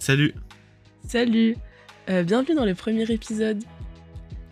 [0.00, 0.34] Salut
[1.06, 1.56] Salut
[2.08, 3.62] Euh, Bienvenue dans le premier épisode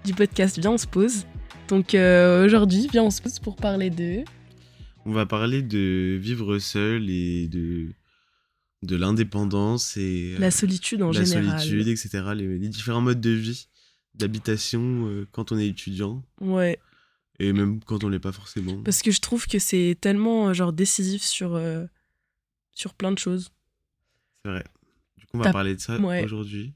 [0.05, 1.27] du podcast Viens on se pose.
[1.68, 4.23] Donc euh, aujourd'hui, Viens on se pose pour parler de...
[5.05, 7.88] On va parler de vivre seul et de,
[8.82, 11.59] de l'indépendance et euh, La solitude en la général.
[11.60, 12.10] solitude, etc.
[12.37, 13.69] Les, les différents modes de vie,
[14.15, 16.78] d'habitation quand on est étudiant Ouais,
[17.38, 18.83] et même quand on l'est pas forcément.
[18.83, 21.59] parce que je trouve que c'est tellement genre décisif sur,
[22.73, 23.51] sur plein de choses.
[24.45, 24.65] C'est vrai.
[25.30, 26.24] Coup, on va parler de ça ouais.
[26.24, 26.74] aujourd'hui.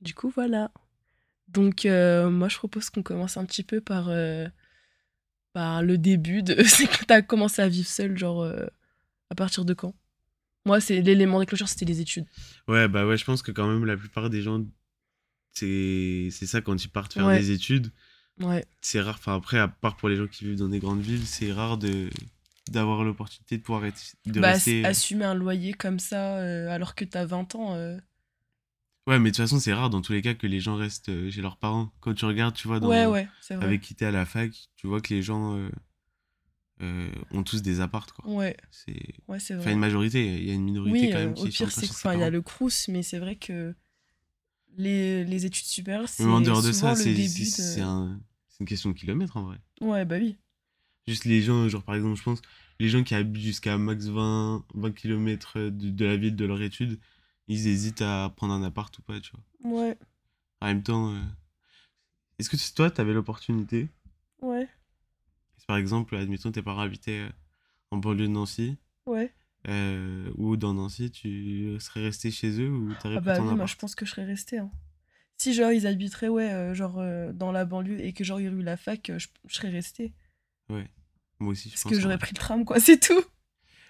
[0.00, 0.70] Du coup, voilà.
[1.48, 4.46] Donc euh, moi, je propose qu'on commence un petit peu par, euh,
[5.52, 6.62] par le début de...
[6.64, 8.66] c'est quand t'as commencé à vivre seul, genre euh,
[9.30, 9.94] à partir de quand?
[10.64, 12.26] Moi, c'est l'élément déclencheur, c'était les études.
[12.66, 14.64] Ouais, bah ouais, je pense que quand même la plupart des gens,
[15.52, 17.38] c'est c'est ça quand ils partent faire Ouais.
[17.38, 17.92] des études.
[18.40, 21.00] Ouais, C'est rare, enfin après, à part pour les gens qui vivent dans des grandes
[21.00, 22.10] villes, c'est rare de
[22.70, 24.84] d'avoir l'opportunité de pouvoir être, de bah, rester...
[24.84, 27.74] assumer un loyer comme ça euh, alors que t'as 20 ans...
[27.74, 27.98] euh,
[29.06, 31.10] Ouais, mais de toute façon, c'est rare dans tous les cas que les gens restent
[31.10, 31.92] euh, chez leurs parents.
[32.00, 33.66] Quand tu regardes, tu vois, dans, Ouais, ouais, vrai.
[33.66, 35.70] avec qui t'es à la fac, tu vois que les gens euh,
[36.82, 38.28] euh, ont tous des apparts, quoi.
[38.28, 38.94] Ouais, C'est...
[39.28, 39.72] ouais, c'est Enfin, vrai.
[39.74, 41.70] une majorité, il y a une minorité Oui, quand euh, même au qui est pire,
[41.70, 43.74] c'est chez ses enfin, il y a le crous, mais c'est vrai que
[44.76, 47.82] les, les études supérieures, c'est Mais en dehors de ça, c'est, de...
[47.82, 49.58] un- c'est une question de kilomètres, en vrai.
[49.80, 50.36] Ouais, bah oui.
[51.08, 52.42] Juste les gens, genre par exemple, je pense,
[52.80, 56.60] les gens qui habitent jusqu'à max 20, 20 km de, de la ville de leur
[56.62, 56.98] étude,
[57.48, 59.72] ils hésitent à prendre un appart ou pas, tu vois.
[59.72, 59.98] Ouais,
[60.60, 61.20] En même temps, euh,
[62.38, 63.88] est-ce que toi, t'avais l'opportunité?
[64.42, 64.68] Ouais,
[65.66, 67.30] par exemple, admettons, tes parents habitaient euh,
[67.90, 69.32] en banlieue de Nancy, ouais.
[69.68, 73.66] euh, ou dans Nancy, tu serais resté chez eux ou t'aurais Ah bah oui, moi
[73.66, 74.58] je pense que je serais restée.
[74.58, 74.70] hein.
[75.38, 78.44] Si genre ils habiteraient, ouais, euh, genre euh, dans la banlieue et que genre il
[78.44, 80.12] y aurait eu la fac, euh, je, je serais restée.
[80.68, 80.88] Ouais,
[81.38, 81.92] moi aussi, je Parce pense.
[81.92, 83.22] que j'aurais pris le tram, quoi, c'est tout.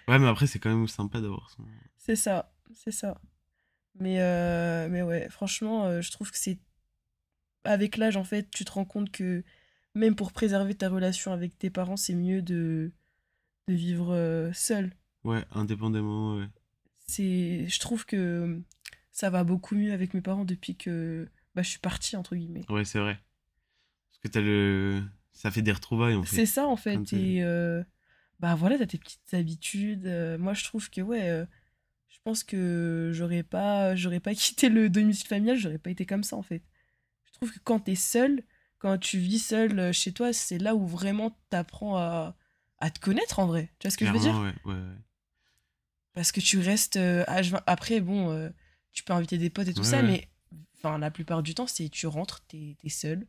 [0.07, 1.63] Ouais, mais après, c'est quand même sympa d'avoir son.
[1.97, 3.19] C'est ça, c'est ça.
[3.99, 6.59] Mais, euh, mais ouais, franchement, euh, je trouve que c'est.
[7.63, 9.43] Avec l'âge, en fait, tu te rends compte que
[9.95, 12.91] même pour préserver ta relation avec tes parents, c'est mieux de,
[13.67, 14.93] de vivre euh, seul.
[15.23, 16.47] Ouais, indépendamment, ouais.
[17.07, 18.61] C'est, je trouve que
[19.11, 22.65] ça va beaucoup mieux avec mes parents depuis que bah, je suis partie, entre guillemets.
[22.69, 23.19] Ouais, c'est vrai.
[24.11, 25.03] Parce que t'as le.
[25.37, 26.35] Ça fait des retrouvailles, en fait.
[26.35, 27.13] C'est ça, en fait.
[27.13, 27.83] Et euh,
[28.39, 30.07] bah voilà, t'as tes petites habitudes.
[30.07, 31.45] Euh, moi, je trouve que, ouais, euh,
[32.09, 36.23] je pense que j'aurais pas, j'aurais pas quitté le domicile familial, j'aurais pas été comme
[36.23, 36.63] ça, en fait.
[37.25, 38.41] Je trouve que quand t'es seul,
[38.79, 42.35] quand tu vis seul chez toi, c'est là où vraiment t'apprends à,
[42.79, 43.71] à te connaître, en vrai.
[43.77, 44.35] Tu vois ce que je veux dire?
[44.41, 44.95] ouais, ouais, ouais.
[46.13, 47.61] Parce que tu restes H20.
[47.67, 48.51] Après, bon,
[48.91, 50.27] tu peux inviter des potes et tout ça, mais
[50.77, 53.27] enfin, la plupart du temps, c'est tu rentres, t'es es seul,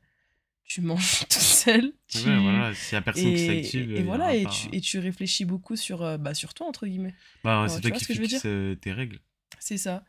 [0.69, 1.93] tu manges tout seul.
[2.07, 2.19] Tu...
[2.19, 3.91] Ouais, voilà, s'il y a personne qui Et, s'active.
[3.91, 6.55] et il y voilà, et pas- tu, et tu réfléchis beaucoup sur, euh, bah, sur
[6.55, 7.15] toi, entre guillemets.
[7.43, 9.19] Bah, Ouais, c'est toi qui ce fixes euh, tes règles.
[9.59, 10.05] C'est ça.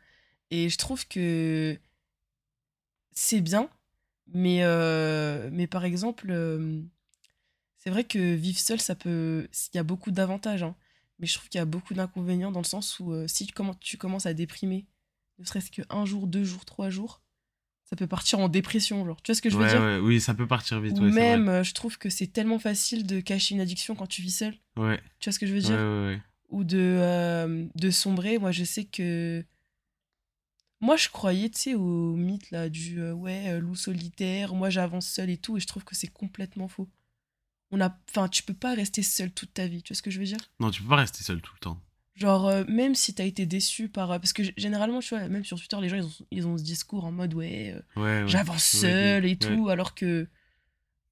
[0.52, 1.80] Et je trouve que
[3.12, 3.70] c'est bien,
[4.34, 6.82] mais, euh, mais par exemple, euh,
[7.78, 9.48] c'est vrai que vivre seul, ça peut.
[9.74, 10.76] Il y a beaucoup d'avantages, hein,
[11.20, 13.54] mais je trouve qu'il y a beaucoup d'inconvénients dans le sens où euh, si tu,
[13.54, 14.86] commen- tu commences à déprimer,
[15.40, 17.22] ne serait-ce qu'un jour, deux jours, trois jours,
[17.90, 19.04] ça peut partir en dépression.
[19.06, 19.20] Genre.
[19.22, 21.04] Tu vois ce que je veux ouais, dire ouais, oui, ça peut partir vite, Ou
[21.06, 21.56] ouais, même, vrai.
[21.56, 24.54] euh, je trouve que c'est tellement facile de cacher une addiction quand tu vis seul.
[24.78, 28.38] Ouais, Tu vois ce que je veux dire ou de, euh, de sombrer.
[28.40, 29.44] Moi, je sais que.
[30.82, 35.08] Moi, je croyais, tu sais, au mythe là, du euh, ouais, loup solitaire, moi j'avance
[35.08, 36.88] seul et tout, et je trouve que c'est complètement faux.
[37.72, 37.96] On a...
[38.10, 40.26] Enfin, tu peux pas rester seul toute ta vie, tu vois ce que je veux
[40.26, 41.82] dire Non, tu peux pas rester seul tout le temps.
[42.20, 44.12] Genre, euh, même si t'as été déçu par.
[44.12, 46.58] euh, Parce que généralement, tu vois, même sur Twitter, les gens, ils ont, ils ont
[46.58, 48.28] ce discours en mode ouais, euh, Ouais, ouais.
[48.28, 50.28] j'avance seul ouais, et tout, alors que.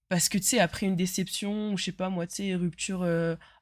[0.10, 3.08] Parce que, tu sais, après une déception, ou je sais pas, moi, tu sais, rupture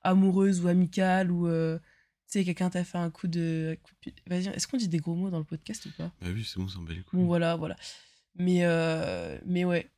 [0.01, 1.47] amoureuse ou amicale, ou.
[1.47, 1.79] tu
[2.25, 3.77] sais, quelqu'un t'a fait un coup de.
[4.27, 6.11] Vas-y, est-ce qu'on dit des gros mots dans le podcast ou pas?
[6.21, 7.19] Bah oui, c'est bon, on s'en bat les couilles.
[7.19, 7.75] Bon, voilà, voilà.
[8.35, 8.63] Mais,
[9.45, 9.89] mais ouais.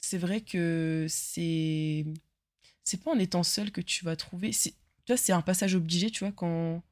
[0.00, 2.04] C'est vrai que c'est.
[2.82, 4.52] C'est pas en étant seul que tu vas trouver.
[4.52, 4.74] c'est-
[5.04, 6.82] Tu vois, c'est un passage obligé, tu vois, quand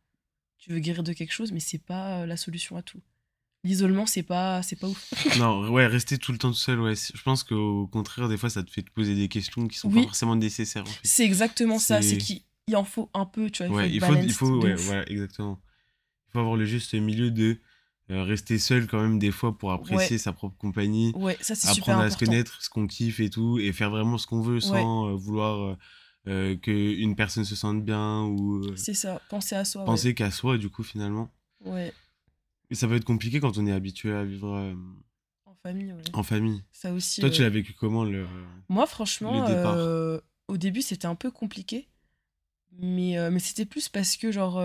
[0.59, 3.01] tu veux guérir de quelque chose, mais c'est pas la solution à tout.
[3.65, 5.15] L'isolement, c'est pas, c'est pas ouf.
[5.39, 6.95] Non, ouais, rester tout le temps tout seul, ouais.
[6.97, 9.89] Je pense qu'au contraire, des fois, ça te fait te poser des questions qui sont
[9.89, 10.01] Oui.
[10.03, 11.01] pas forcément nécessaires, en fait.
[11.05, 12.03] C'est exactement ça.
[12.03, 13.75] C'est- qu'il il en faut un peu, tu vois.
[13.77, 15.61] Ouais, il faut, il faut, ouais, voilà, exactement.
[16.29, 17.59] Il faut avoir le juste milieu de
[18.11, 21.69] euh, rester seul quand même des fois pour apprécier sa propre compagnie, Ouais, ça, c'est
[21.69, 24.41] super apprendre à se connaître, ce qu'on kiffe et tout, et faire vraiment ce qu'on
[24.43, 25.77] veut sans euh, vouloir euh,
[26.29, 29.83] euh, qu'une personne se sente bien ou euh, C'est ça, penser à soi.
[29.83, 29.87] ouais.
[29.87, 31.31] penser qu'à soi, du coup, finalement.
[31.65, 31.93] Ouais,
[32.71, 34.75] Et ça peut être compliqué quand on est habitué à vivre euh,
[35.47, 36.03] en famille, ouais.
[36.13, 36.63] en famille.
[36.73, 37.21] Ça aussi.
[37.21, 38.27] Toi, tu l'as vécu comment le...
[38.69, 41.89] Moi, franchement, Le au début, c'était un peu compliqué.
[42.79, 44.63] Mais, mais c'était plus parce que, genre,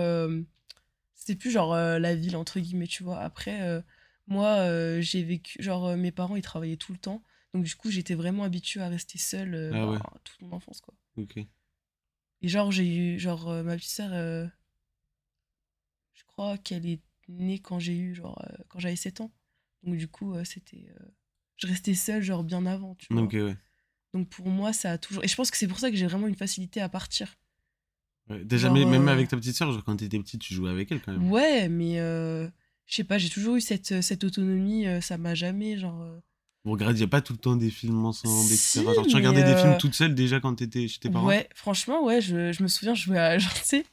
[1.14, 3.18] C'était plus genre la ville, entre guillemets, tu vois.
[3.20, 3.82] Après,
[4.26, 5.62] moi, j'ai vécu.
[5.62, 7.22] Genre, mes parents, ils travaillaient tout le temps.
[7.54, 10.80] Donc, du coup, j'étais vraiment habituée à rester seule euh, Ah bah, toute mon enfance,
[10.80, 10.94] quoi.
[11.18, 11.38] Ok.
[12.40, 13.18] Et genre, j'ai eu.
[13.18, 14.46] Genre, euh, ma petite sœur, euh,
[16.14, 18.14] je crois qu'elle est née quand j'ai eu.
[18.14, 19.32] Genre, euh, quand j'avais 7 ans.
[19.82, 20.88] Donc, du coup, c'était.
[21.56, 23.22] je restais seule, genre, bien avant, tu vois.
[23.22, 23.56] Ok, ouais.
[24.14, 25.24] Donc, pour moi, ça a toujours.
[25.24, 27.36] Et je pense que c'est pour ça que j'ai vraiment une facilité à partir.
[28.28, 28.44] Ouais.
[28.44, 30.90] Déjà, Genre, même, même avec ta petite soeur, genre quand t'étais petite, tu jouais avec
[30.92, 31.30] elle quand même.
[31.30, 31.96] Ouais, mais.
[31.96, 34.86] je sais pas, j'ai toujours eu cette, cette autonomie.
[35.00, 36.20] ça m'a jamais, genre.
[36.58, 38.56] Euh, Vous regardiez pas tout le temps des films ensemble, etc.
[38.56, 41.26] Si, Genre, tu regardais des euh, films toute seule déjà quand t'étais chez tes parents?
[41.26, 43.38] Ouais, franchement, ouais, je, je me souviens, je jouais à.
[43.38, 43.84] Genre, tu sais,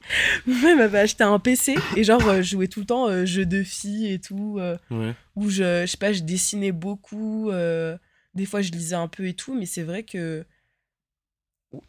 [0.47, 3.45] mère m'avait acheté un PC et genre, euh, je jouais tout le temps euh, jeux
[3.45, 4.57] de filles et tout.
[4.59, 5.13] euh, Ouais.
[5.35, 7.49] où je, je sais pas, je dessinais beaucoup.
[7.51, 7.97] euh,
[8.33, 10.45] des fois, je lisais un peu et tout, mais c'est vrai que.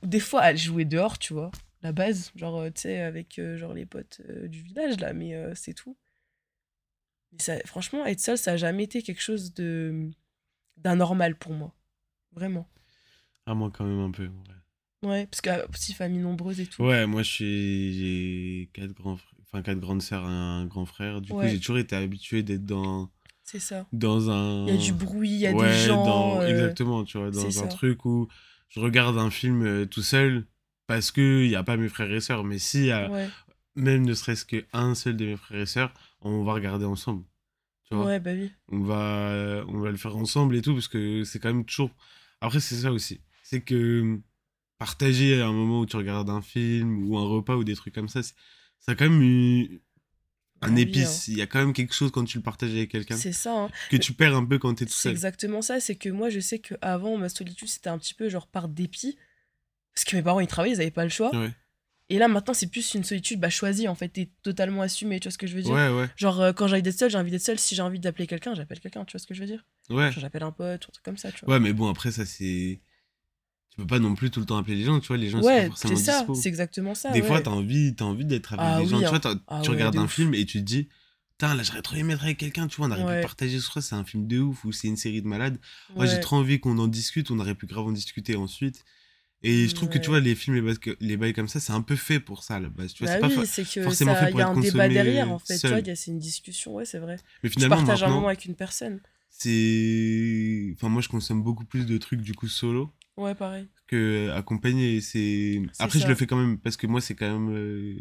[0.02, 1.50] Des fois, à jouer dehors, tu vois,
[1.82, 5.12] la base, genre, euh, tu sais, avec euh, genre les potes euh, du village, là,
[5.12, 5.96] mais euh, c'est tout.
[7.32, 10.10] Mais ça, franchement, être seul, ça a jamais été quelque chose de
[10.76, 11.74] d'anormal pour moi.
[12.32, 12.68] Vraiment.
[13.46, 14.26] Ah, moi quand même un peu.
[14.26, 16.82] Ouais, Ouais, parce que euh, aussi famille nombreuse et tout.
[16.82, 17.22] Ouais, moi.
[17.22, 19.32] J'ai quatre grands frères.
[19.44, 21.20] Enfin, quatre grandes sœurs et un grand frère.
[21.20, 23.10] Du coup, j'ai toujours été habitué d'être dans.
[23.44, 23.86] C'est ça.
[23.92, 24.66] Dans un.
[24.66, 26.04] Il y a du bruit, il y a ouais, des gens.
[26.04, 27.68] dans- euh, Exactement, tu vois, dans un ça.
[27.68, 28.26] truc où
[28.68, 30.46] je regarde un film euh, tout seul
[30.88, 32.42] parce qu'il n'y a pas mes frères et sœurs.
[32.42, 33.08] Mais s'il y a
[33.76, 37.24] même ne serait-ce qu'un seul de mes frères et sœurs, on va regarder ensemble.
[37.88, 38.50] Tu vois ouais, bah oui.
[38.68, 41.90] on va, on va le faire ensemble et tout, parce que c'est quand même toujours.
[42.40, 43.20] Après, c'est ça aussi.
[43.42, 44.18] C'est que
[44.78, 47.94] partager à un moment où tu regardes un film ou un repas ou des trucs
[47.94, 48.34] comme ça, c'est-
[48.80, 49.80] ça a quand même eu
[50.62, 51.28] un oui, épice.
[51.28, 53.52] Il y a quand même quelque chose quand tu le partages avec quelqu'un C'est ça,
[53.64, 53.70] hein.
[53.90, 55.12] que tu perds un peu quand t'es tout C'est seul.
[55.12, 55.80] exactement ça.
[55.80, 58.68] C'est que moi, je sais que avant ma solitude, c'était un petit peu genre par
[58.68, 59.16] dépit.
[59.94, 61.30] Parce que mes parents, ils travaillaient, ils avaient pas le choix.
[61.34, 61.52] Ouais,
[62.08, 64.08] Et là, maintenant, c'est plus une solitude bah, choisie, en fait.
[64.08, 65.72] T'es totalement assumé, tu vois ce que je veux dire?
[65.72, 66.08] Ouais, ouais.
[66.16, 67.58] Genre, euh, quand j'ai envie d'être seule, j'ai envie d'être seule.
[67.58, 69.64] Si j'ai envie d'appeler quelqu'un, j'appelle quelqu'un, tu vois ce que je veux dire?
[69.90, 70.12] Ouais.
[70.16, 71.54] J'appelle un pote, ou un truc comme ça, tu vois.
[71.54, 72.80] Ouais, mais bon, après, ça, c'est.
[73.70, 75.40] Tu peux pas non plus tout le temps appeler les gens, tu vois, les gens
[75.42, 76.34] sont Ouais, pas forcément c'est ça, dispo.
[76.34, 77.10] c'est exactement ça.
[77.10, 77.26] Des ouais.
[77.26, 78.96] fois, t'as envie, envie d'être avec Ah les gens.
[78.98, 79.40] oui, Tu vois, hein.
[79.48, 80.14] Ah tu ouais, regardes de un ouf.
[80.14, 80.88] film et tu te dis,
[81.32, 83.64] putain, là, j'aurais trop aimé être avec quelqu'un, tu vois, on aurait pu partager ce
[83.66, 85.58] soir, c'est un film de ouf ou c'est une série de malades.
[85.94, 88.84] Moi, j'ai trop envie qu'on en discute, on aurait pu grave en discuter ensuite.
[89.48, 91.72] Et je trouve que, tu vois, les films, les bails, les bails comme ça, c'est
[91.72, 92.92] un peu fait pour ça, à la base.
[92.94, 94.88] Tu vois, Bah c'est oui, que forcément ça, fait il pour y a un débat
[94.88, 95.54] derrière, en fait.
[95.54, 95.70] Tu seul.
[95.70, 97.16] vois, il y a- c'est une discussion, ouais, c'est vrai.
[97.42, 99.00] Mais Tu finalement, partages un moment avec une personne.
[99.30, 100.72] c'est.
[100.74, 103.66] Enfin, moi, je consomme beaucoup plus de trucs, du coup, solo Ouais, pareil.
[103.86, 105.00] que accompagné.
[105.00, 105.62] C'est...
[105.78, 107.54] Après, je le fais quand même parce que moi, c'est quand même.
[107.54, 107.96] euh,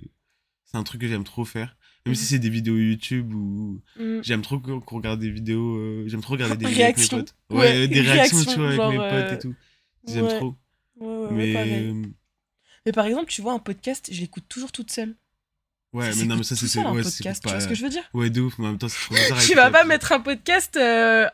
[0.66, 1.78] C'est un truc que j'aime trop faire.
[2.06, 2.16] Même Mhm.
[2.16, 3.82] si c'est des vidéos YouTube ou.
[4.00, 4.20] Mm.
[4.24, 5.76] J'aime trop qu'on regarde des vidéos.
[5.78, 7.36] euh, J'aime trop regarder des vidéos avec mes potes.
[7.52, 9.56] Ouais, Ouais, des réactions, réactions, tu vois, avec mes potes euh, et tout.
[10.08, 10.38] J'aime ouais.
[10.38, 10.56] trop.
[11.00, 11.54] Ouais, ouais, mais.
[11.54, 12.12] pareil.
[12.86, 15.16] Mais par exemple, tu vois, un podcast, je l'écoute toujours toute seule.
[15.94, 16.80] Ouais, Ça mais non, mais ça, c'est.
[16.80, 17.50] un Ouais, c'est podcast, pas.
[17.50, 18.04] tu vois ce que je veux dire?
[18.14, 19.40] Ouais, de ouf, mais en même temps, c'est trop bizarre.
[19.46, 21.28] Tu vas pas mettre un podcast euh,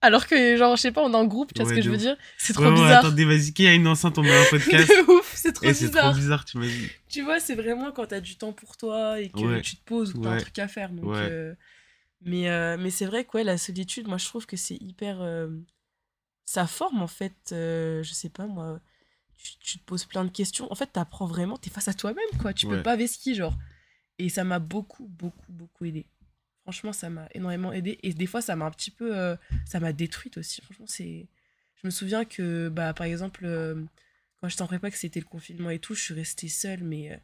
[0.00, 1.84] alors que, genre, je sais pas, on est en groupe, tu vois Ouais, ce que
[1.84, 2.16] je veux dire?
[2.38, 3.04] C'est trop Ouais, bizarre.
[3.04, 4.88] attendez, vas-y, qui a une enceinte, on met un podcast.
[4.88, 6.14] De ouf, c'est trop Et c'est trop bizarre.
[6.14, 6.88] bizarre, tu m'as dit.
[7.08, 10.14] Tu vois, c'est vraiment quand t'as du temps pour toi et que tu te poses
[10.14, 10.90] ou t'as un truc à faire.
[10.90, 11.54] Donc, euh,
[12.22, 15.20] Mais, euh, mais c'est vrai que ouais, la solitude, moi, je trouve que c'est hyper.
[15.20, 15.48] euh,
[16.46, 18.80] Ça forme, en fait, euh, je sais pas moi.
[19.38, 20.70] Tu, tu te poses plein de questions.
[20.70, 22.52] En fait, t'apprends vraiment, t'es face à toi-même, quoi.
[22.52, 23.56] Tu peux pas vesquiller, genre.
[24.18, 26.06] Et ça m'a beaucoup, beaucoup, beaucoup aidé.
[26.64, 27.98] Franchement, ça m'a énormément aidé.
[28.02, 29.16] Et des fois, ça m'a un petit peu.
[29.16, 30.60] euh, ça m'a détruite aussi.
[30.62, 31.28] Franchement, c'est.
[31.80, 33.80] Je me souviens que, bah, par exemple, euh,
[34.40, 37.12] quand j'étais en prépa, que c'était le confinement et tout, je suis restée seule, mais.
[37.12, 37.16] euh,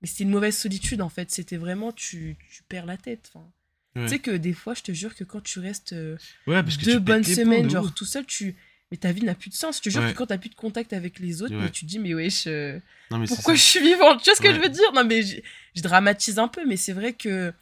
[0.00, 1.30] mais c'était une mauvaise solitude, en fait.
[1.30, 1.92] C'était vraiment.
[1.92, 3.30] Tu, tu perds la tête.
[3.34, 3.48] Enfin,
[3.94, 4.04] Ouais.
[4.04, 6.16] Tu sais que des fois, je te jure que quand tu restes euh,
[6.46, 7.94] Ouais, parce que deux tu bonnes semaines, de genre ouf.
[7.94, 8.56] tout seul, tu.
[8.92, 9.78] Mais ta vie n'a plus de sens.
[9.78, 10.12] Je te jure Ouais.
[10.12, 11.62] que quand t'as plus de contact avec les autres, Ouais.
[11.62, 12.44] mais tu te dis, mais wesh.
[12.46, 12.78] euh,
[13.10, 14.18] Non, mais c'est pourquoi je suis vivante?
[14.22, 14.54] Tu vois ce que Ouais.
[14.54, 14.92] je veux dire?
[14.94, 15.36] Non, mais je,
[15.74, 17.52] je dramatise un peu, mais c'est vrai que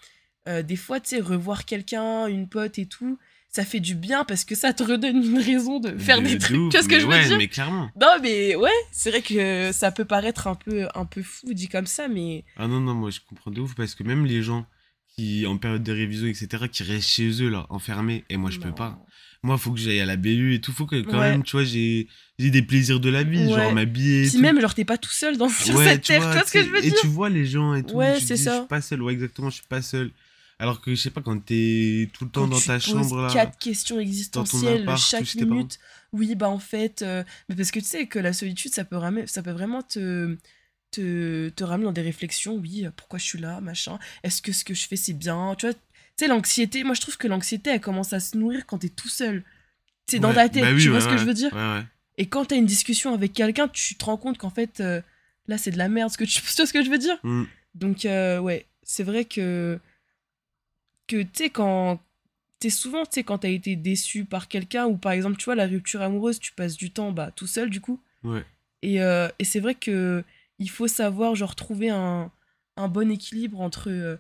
[0.49, 3.17] euh, des fois, tu sais, revoir quelqu'un, une pote et tout,
[3.49, 6.35] ça fait du bien parce que ça te redonne une raison de faire De- des
[6.35, 6.57] de trucs.
[6.57, 7.37] tu vois ce que je veux ouais, dire?
[7.39, 7.91] mais clairement.
[8.01, 11.69] Non, mais ouais, c'est vrai que ça peut paraître un peu, un peu fou dit
[11.69, 14.43] comme ça, mais Ah non, non, moi je comprends de ouf parce que même les
[14.43, 14.67] gens
[15.15, 18.59] qui, en période de révision, etc., qui restent chez eux, là, enfermés, et moi je
[18.59, 18.75] peux non.
[18.75, 18.99] pas.
[19.43, 21.31] Moi, faut que j'aille à la BU et tout, faut que quand Ouais.
[21.31, 22.07] même, tu vois, j'ai
[22.39, 23.49] des plaisirs de la vie, Ouais.
[23.63, 24.23] genre m'habiller.
[24.25, 24.41] Puis tout.
[24.41, 26.59] même, genre, t'es pas tout seul dans, sur Ouais, cette terre, tu vois ce que
[26.59, 27.95] tu je veux dire Et tu vois les gens et tout.
[27.95, 28.53] Ouais, tu c'est ça.
[28.55, 30.11] Je suis pas seul, ouais, exactement, je suis pas seul.
[30.59, 33.23] Alors que je sais pas, quand t'es tout le temps Quand dans tu ta chambre
[33.23, 33.33] là.
[33.33, 35.79] quatre questions existentielles appart, chaque minute.
[36.13, 38.97] Oui, bah en fait, euh, mais parce que tu sais que la solitude, ça peut,
[38.97, 40.37] ramener, ça peut vraiment te,
[40.91, 42.57] te, te ramener dans des réflexions.
[42.57, 43.99] Oui, pourquoi je suis là, machin.
[44.23, 45.81] Est-ce que ce que je fais, c'est bien Tu vois, tu
[46.21, 49.09] sais, l'anxiété, moi je trouve que l'anxiété, elle commence à se nourrir quand t'es tout
[49.09, 49.43] seul.
[50.07, 51.53] C'est dans Ouais, ta tête, bah oui, tu vois ouais, ce que je veux dire?
[52.19, 55.01] Et quand t'as une discussion avec quelqu'un, tu te rends compte qu'en fait, euh,
[55.47, 56.11] là, c'est de la merde.
[56.11, 57.19] Ce que tu, tu vois ce que je veux dire?
[57.23, 57.45] Mm.
[57.75, 59.79] Donc, euh, ouais, c'est vrai que
[61.07, 62.01] que, tu sais, quand.
[62.59, 65.55] T'es souvent, tu sais, quand t'as été déçu par quelqu'un, ou par exemple, tu vois,
[65.55, 67.99] la rupture amoureuse, tu passes du temps bah, tout seul, du coup.
[68.23, 68.45] Ouais.
[68.83, 70.23] Et, euh, et c'est vrai que
[70.59, 72.31] il faut savoir, genre, trouver un,
[72.77, 74.19] un bon équilibre entre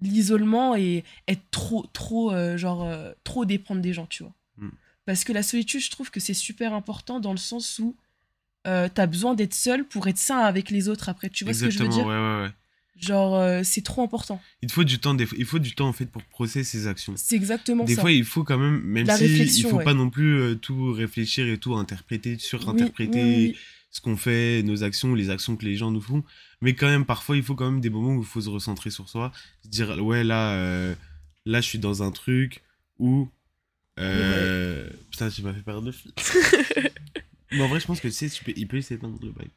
[0.00, 4.32] l'isolement et être trop, trop, euh, genre, euh, trop dépendre des gens, tu vois.
[4.58, 4.68] Mm.
[5.06, 7.96] Parce que la solitude, je trouve que c'est super important dans le sens où
[8.66, 11.30] euh, t'as besoin d'être seul pour être sain avec les autres après.
[11.30, 12.50] Tu vois ce que je veux dire ouais, ouais, ouais.
[13.00, 14.40] Genre, euh, c'est trop important.
[14.60, 17.14] Il faut du temps, des il faut du temps en fait pour processer ses actions.
[17.16, 18.00] C'est exactement Des ça.
[18.00, 19.84] fois, il faut quand même, même La si il faut ouais.
[19.84, 23.56] pas non plus euh, tout réfléchir et tout interpréter, Oui, surinterpréter oui, oui.
[23.90, 26.22] Ce qu'on fait, nos actions, les actions que les gens nous font.
[26.60, 28.90] Mais quand même, parfois, il faut quand même des moments où il faut se recentrer
[28.90, 29.32] sur soi,
[29.64, 30.94] se dire ouais là, euh,
[31.46, 32.62] là, je suis dans un truc
[32.98, 33.28] où
[33.98, 36.12] euh, putain, tu m'as fait perdre le fil.
[37.50, 39.48] Mais en vrai, je pense que tu sais, tu peux, il peut s'éteindre le bail.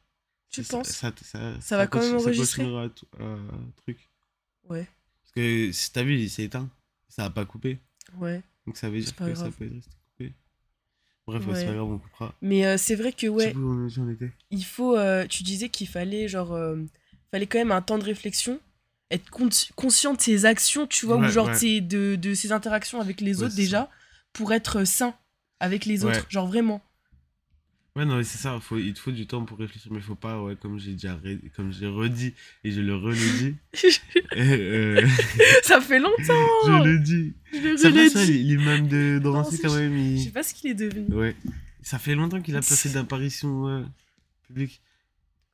[0.49, 3.37] Tu Ça- penses ça, ça, Ça va quand même enregistrer à tout- à
[3.77, 4.09] truc.
[4.69, 4.87] Ouais,
[5.23, 6.69] Parce que si t'as vu, il s'est éteint.
[7.09, 7.79] Ça a pas coupé.
[8.17, 8.41] ouais.
[8.65, 9.53] Donc ça veut dire pas que ça grave.
[9.57, 10.00] peut rester coupé.
[11.27, 12.33] Bref, ouais, c'est pas grave, on coupera.
[12.41, 13.53] Mais euh, c'est vrai que, ouais,
[14.11, 14.31] étais.
[14.49, 14.97] il faut.
[14.97, 16.53] euh, tu disais qu'il fallait, genre.
[16.53, 16.75] euh,
[17.31, 18.59] fallait quand même un temps de réflexion.
[19.11, 21.53] Être con- conscient de ses actions, tu vois, ou genre ouais.
[21.53, 23.89] de ses- de, de ses interactions avec les Ouais, autres déjà,
[24.33, 25.13] pour être sain
[25.59, 26.11] avec les Ouais.
[26.17, 26.25] autres.
[26.29, 26.81] Genre vraiment.
[27.97, 30.15] Ouais, non, mais c'est ça, faut, il te faut du temps pour réfléchir, mais faut
[30.15, 32.33] pas, ouais, comme j'ai déjà ré- comme j'ai redit
[32.63, 33.55] et je le redis.
[34.37, 35.05] euh,
[35.63, 36.23] ça fait longtemps
[36.65, 37.33] je le dis.
[37.51, 40.31] Je le C'est vrai, relais ça, l'imam de Drancy, quand même, Je sais il...
[40.31, 41.13] pas ce qu'il est devenu.
[41.13, 41.35] Ouais.
[41.81, 43.83] Ça fait longtemps qu'il a pas fait d'apparition euh,
[44.47, 44.81] publique.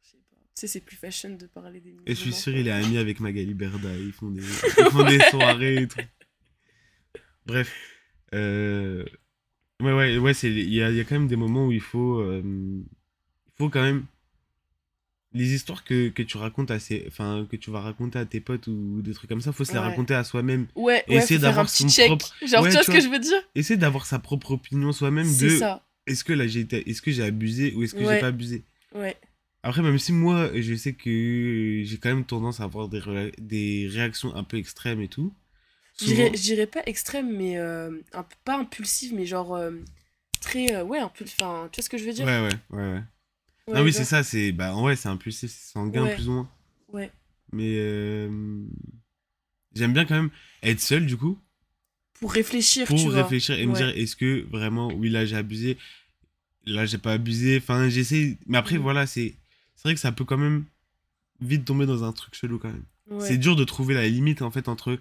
[0.04, 0.36] Je sais pas.
[0.36, 3.00] Tu sais, c'est plus fashion de parler des Et je suis sûr, il est ami
[3.00, 3.96] avec Magali Berda.
[3.98, 4.42] Ils font des,
[4.78, 6.02] ils font des soirées et tout.
[7.48, 7.74] Bref.
[8.36, 9.04] Euh...
[9.82, 11.82] Ouais, ouais, ouais, c'est- il y a, y a quand même des moments où il
[11.82, 12.20] faut.
[12.20, 12.84] euh, Il
[13.58, 14.06] faut quand même.
[15.34, 18.68] Les histoires que, que tu racontes à enfin, que tu vas raconter à tes potes
[18.68, 19.84] ou des trucs comme ça, faut se les Ouais.
[19.86, 20.68] raconter à soi-même.
[20.76, 22.08] Ouais, ouais, essayer d'avoir son check.
[22.08, 23.40] propre- Genre, Ouais, tu vois ce que je veux dire?
[23.54, 25.86] Essayer d'avoir sa propre opinion soi-même C'est de ça.
[26.08, 28.64] est-ce que là j'ai été, est-ce que j'ai abusé ou est-ce que j'ai pas abusé?
[28.96, 29.18] Ouais.
[29.64, 33.02] Après, même si moi, je sais que j'ai quand même tendance à avoir des,
[33.38, 35.34] des réactions un peu extrêmes et tout.
[36.00, 39.72] Je dirais- pas extrême, mais euh, un pas impulsive, mais genre euh,
[40.42, 40.76] très.
[40.76, 41.38] euh, ouais, impulsif.
[41.42, 42.26] Enfin, tu vois ce que je veux dire?
[42.26, 42.78] Ouais, ouais, ouais.
[42.94, 43.04] ouais.
[43.68, 44.52] Ouais, non, oui, c'est ça, c'est.
[44.52, 46.16] Bah, en vrai, c'est impulsif, c'est sanguin, Ouais.
[46.16, 46.50] plus ou moins.
[46.90, 47.12] Ouais.
[47.52, 47.74] Mais.
[47.78, 48.30] euh,
[49.76, 50.30] J'aime bien quand même
[50.64, 51.38] être seul, du coup,
[52.20, 53.22] Pour réfléchir, pour tu vois.
[53.22, 55.78] réfléchir et me dire est-ce que vraiment, oui, là, j'ai abusé,
[56.66, 57.58] là, j'ai pas abusé.
[57.58, 58.38] Enfin, j'essaie.
[58.48, 58.82] Mais après, Mhm.
[58.84, 59.36] voilà, c'est.
[59.76, 60.66] C'est vrai que ça peut quand même
[61.42, 62.86] vite tomber dans un truc chelou, quand même.
[63.20, 64.98] C'est dur de trouver la limite, en fait, entre.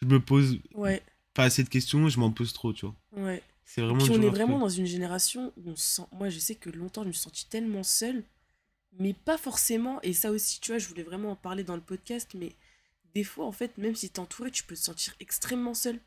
[0.00, 1.02] Je me pose Ouais,
[1.34, 2.94] pas assez de questions, je m'en pose trop, tu vois.
[3.12, 3.42] ouais.
[3.64, 6.06] C'est vraiment Puis on est vraiment dans une génération où on se sent.
[6.12, 8.24] Moi, je sais que longtemps, je me suis sentie tellement seule,
[8.98, 10.00] mais pas forcément.
[10.02, 12.56] Et ça aussi, tu vois, je voulais vraiment en parler dans le podcast, mais
[13.14, 16.00] des fois, en fait, même si t'es entouré, tu peux te sentir extrêmement seul.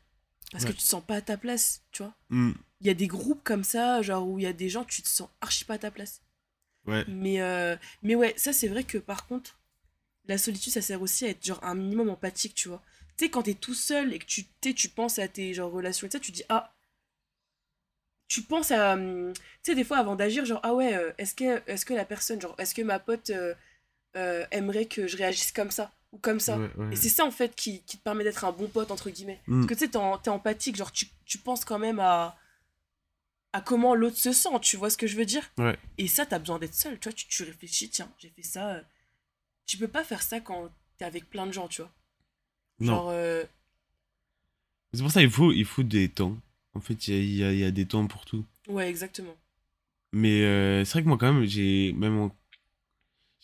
[0.50, 0.70] Parce Ouais.
[0.70, 2.14] que tu te sens pas à ta place, tu vois.
[2.30, 4.84] Hmm, Il y a des groupes comme ça, genre où il y a des gens,
[4.84, 6.20] tu te sens archi pas à ta place.
[6.86, 7.04] ouais.
[7.06, 9.56] Mais, euh, mais ouais, ça c'est vrai que par contre,
[10.26, 12.82] la solitude, ça sert aussi à être genre un minimum empathique, tu vois.
[13.16, 16.06] Tu sais, quand t'es tout seul et que tu, tu penses à tes genre, relations
[16.06, 16.72] et ça, tu dis, ah,
[18.28, 18.94] tu penses à...
[18.94, 21.94] hum, Tu sais, des fois, avant d'agir, genre, ah ouais, euh, est-ce que, est que
[21.94, 23.54] la personne, genre, est-ce que ma pote euh,
[24.16, 26.92] euh, aimerait que je réagisse comme ça ou comme ça Ouais, ouais.
[26.92, 29.40] Et c'est ça, en fait, qui, qui te permet d'être un bon pote, entre guillemets.
[29.46, 29.60] Mm.
[29.60, 32.36] Parce que tu sais, t'es en- empathique, genre, tu, tu penses quand même à,
[33.52, 35.50] à comment l'autre se sent, tu vois ce que je veux dire?
[35.58, 35.76] Ouais.
[35.98, 38.80] Et ça, t'as besoin d'être seul, tu vois, tu, tu réfléchis, tiens, j'ai fait ça.
[39.66, 41.90] Tu peux pas faire ça quand t'es avec plein de gens, tu vois.
[42.82, 42.92] Non.
[42.94, 43.44] Genre, euh,
[44.92, 46.36] C'est pour ça qu'il faut, il faut des temps.
[46.74, 48.44] En fait, il y a, il y a- il y a des temps pour tout.
[48.68, 49.34] ouais, exactement.
[50.12, 52.18] Mais euh, c'est vrai que moi, quand même, j'ai même.
[52.18, 52.36] en-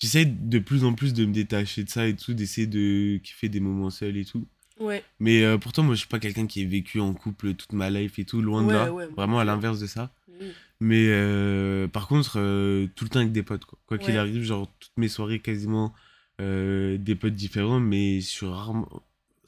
[0.00, 3.48] J'essaie de plus en plus de me détacher de ça et tout, d'essayer de kiffer
[3.48, 4.46] des moments seuls et tout.
[4.78, 7.72] Ouais, Mais euh, pourtant, moi, je suis pas quelqu'un qui ait vécu en couple toute
[7.72, 8.92] ma life et tout, loin de là.
[8.92, 10.12] ouais, Vraiment à l'inverse de ça.
[10.40, 10.52] oui.
[10.80, 13.76] Mais euh, par contre, euh, tout le temps avec des potes, quoi.
[13.86, 15.92] Quoi qu'il arrive, genre, toutes mes soirées, quasiment
[16.38, 18.88] des potes différents, mais je suis rarement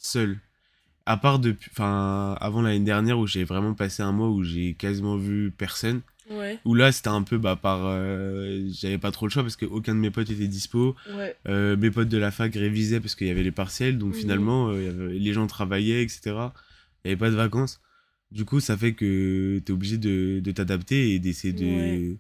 [0.05, 0.39] seul.
[1.07, 4.75] À part depuis, enfin, avant l'année dernière où j'ai vraiment passé un mois où j'ai
[4.75, 6.03] quasiment vu personne.
[6.31, 7.81] Ouais, Où là, c'était un peu bah, par.
[7.87, 10.95] euh, J'avais pas trop le choix parce qu'aucun de mes potes était dispo.
[11.17, 13.99] ouais, Euh, mes potes de la fac révisaient parce qu'il y avait les partiels.
[13.99, 14.15] Donc Mhm.
[14.15, 16.55] finalement, euh, les gens travaillaient, etc.
[17.05, 17.81] Il n'y avait pas de vacances.
[18.31, 22.11] Du coup, ça fait que tu es obligé de, de t'adapter et d'essayer de.
[22.13, 22.17] Ouais.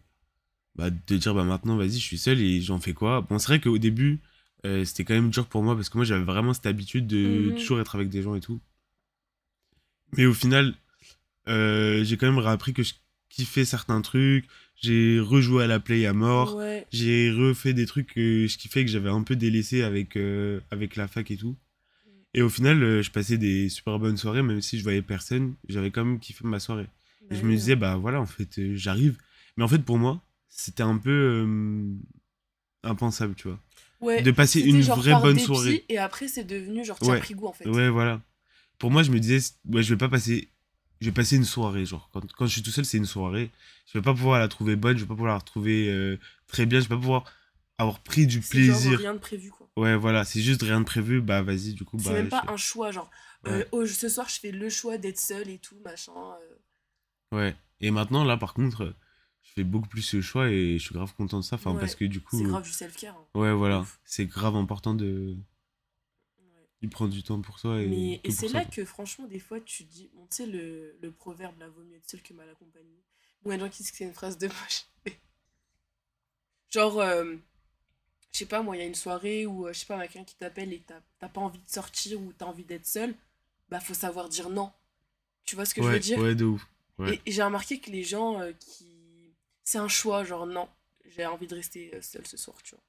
[0.77, 3.21] Bah, de dire, bah maintenant, vas-y, je suis seul et j'en fais quoi?
[3.23, 4.21] Bon, c'est vrai qu'au début,
[4.67, 7.49] euh, c'était quand même dur pour moi parce que moi, j'avais vraiment cette habitude de
[7.51, 7.55] Mhm.
[7.55, 8.61] toujours être avec des gens et tout.
[10.17, 10.75] Mais au final,
[11.49, 12.95] euh, j'ai quand même appris que je
[13.29, 14.47] kiffais certains trucs.
[14.77, 16.57] J'ai rejoué à la play à mort.
[16.57, 20.61] ouais, J'ai refait des trucs que je kiffais que j'avais un peu délaissé avec, euh,
[20.71, 21.57] avec la fac et tout.
[22.35, 25.91] Et au final, je passais des super bonnes soirées, même si je voyais personne, j'avais
[25.91, 26.85] quand même kiffé ma soirée.
[26.85, 27.57] Bah Et je oui, me hein.
[27.57, 29.17] disais, bah voilà, en fait, j'arrive.
[29.57, 31.45] Mais en fait, pour moi, c'était un peu
[32.83, 33.59] impensable, tu vois.
[34.01, 35.85] Ouais, de passer une genre vraie par bonne dépit, soirée.
[35.89, 37.19] Et après, c'est devenu genre, tu as Ouais.
[37.21, 37.69] pris goût en fait.
[37.69, 38.21] Ouais, voilà.
[38.79, 39.39] Pour moi, je me disais,
[39.69, 40.49] ouais, je vais pas passer.
[41.01, 42.09] Je vais passer une soirée, genre.
[42.13, 43.51] Quand, quand je suis tout seul, c'est une soirée.
[43.87, 46.67] Je vais pas pouvoir la trouver bonne, je vais pas pouvoir la retrouver euh, très
[46.67, 47.25] bien, je vais pas pouvoir
[47.79, 48.99] avoir pris du C'est genre plaisir.
[48.99, 49.69] rien de prévu quoi.
[49.77, 52.15] Ouais, voilà, c'est juste rien de prévu, bah vas-y, du coup, C'est bah.
[52.15, 53.11] même pas je- un choix, genre,
[53.47, 56.13] euh, oh, ce soir, je fais le choix d'être seul et tout, machin.
[56.13, 57.37] euh.
[57.37, 57.57] Ouais.
[57.81, 58.95] Et maintenant, là, par contre,
[59.51, 61.57] je fais beaucoup plus ce choix et je suis grave content de ça.
[61.57, 62.39] Enfin, Ouais, parce que du coup.
[62.39, 63.17] C'est grave du self-care.
[63.17, 63.27] hein.
[63.35, 63.85] Ouais, voilà.
[64.05, 65.37] C'est grave important de.
[66.39, 66.69] Ouais.
[66.83, 67.83] de prendre du temps pour soi.
[67.83, 71.11] Et, Mais, c'est là que franchement, des fois, tu dis, bon, tu sais, le, le
[71.11, 73.03] proverbe, là, vaut mieux être seul que mal accompagné.
[73.43, 74.85] Bon, il y a des gens qui disent que c'est une phrase de moche.
[76.71, 77.35] Genre, euh,
[78.33, 80.25] je sais pas, moi, il y a une soirée où, euh, je sais pas, quelqu'un
[80.25, 80.83] qui t'appelle et
[81.19, 83.15] t'as pas envie de sortir ou t'as envie d'être seul,
[83.69, 84.71] bah, faut savoir dire non.
[85.45, 86.19] Tu vois ce que je veux dire?
[86.19, 86.65] ouais, de ouf.
[87.01, 88.87] et j'ai remarqué que les gens euh, qui.
[89.71, 90.69] C'est un choix, genre, non,
[91.05, 92.83] j'ai envie de rester euh, seul ce soir, tu vois.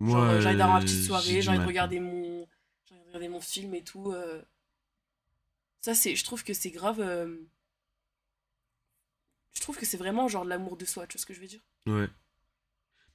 [0.00, 2.48] Moi, euh, j'ai envie d'avoir ma euh, petite j'ai soirée, j'ai envie de regarder mon,
[2.86, 4.10] j'ai envie de regarder mon film et tout.
[4.12, 4.42] euh.
[5.82, 7.00] Ça, c'est, je trouve que c'est grave.
[7.00, 7.36] euh,
[9.52, 11.40] Je trouve que c'est vraiment genre de l'amour de soi, tu vois ce que je
[11.40, 11.60] veux dire?
[11.86, 12.08] Ouais.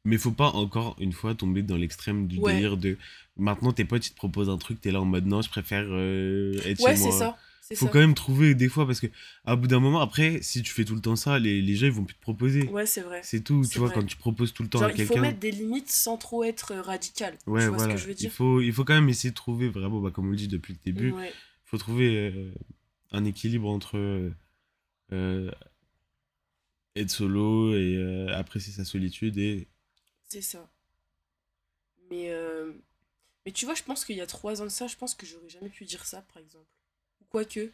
[0.06, 2.54] Mais faut pas encore une fois tomber dans l'extrême du Ouais.
[2.54, 2.98] délire de
[3.38, 5.86] maintenant tes potes ils te proposent un truc, t'es là en mode non, je préfère
[5.90, 7.18] euh, être Ouais, chez c'est moi.
[7.20, 7.38] ça.
[7.76, 7.92] Faut ça.
[7.94, 9.08] quand même trouver des fois parce que
[9.46, 11.86] à bout d'un moment après, si tu fais tout le temps ça, les, les gens
[11.86, 12.64] ils vont plus te proposer.
[12.68, 13.22] Ouais, c'est vrai.
[13.24, 15.22] C'est tout, tu vois, quand tu proposes tout le temps Genre, à il faut quelqu'un.
[15.22, 17.34] mettre des limites sans trop être euh, radical.
[17.48, 17.94] Ouais, tu vois voilà.
[17.94, 18.32] ce que je veux Il dire?
[18.32, 20.74] faut, il faut quand même essayer de trouver vraiment, bah, comme on le dit depuis
[20.74, 21.32] le début, il Ouais.
[21.64, 22.52] faut trouver euh,
[23.12, 24.30] un équilibre entre euh,
[25.14, 25.50] euh,
[26.98, 29.68] être solo et euh, apprécier sa solitude et
[30.28, 30.70] C'est ça.
[32.10, 32.74] Mais, euh,
[33.46, 35.26] mais tu vois, je pense qu'il y a trois ans de ça, je pense que
[35.26, 36.70] j'aurais jamais pu dire ça, par exemple.
[37.22, 37.72] Ou quoique.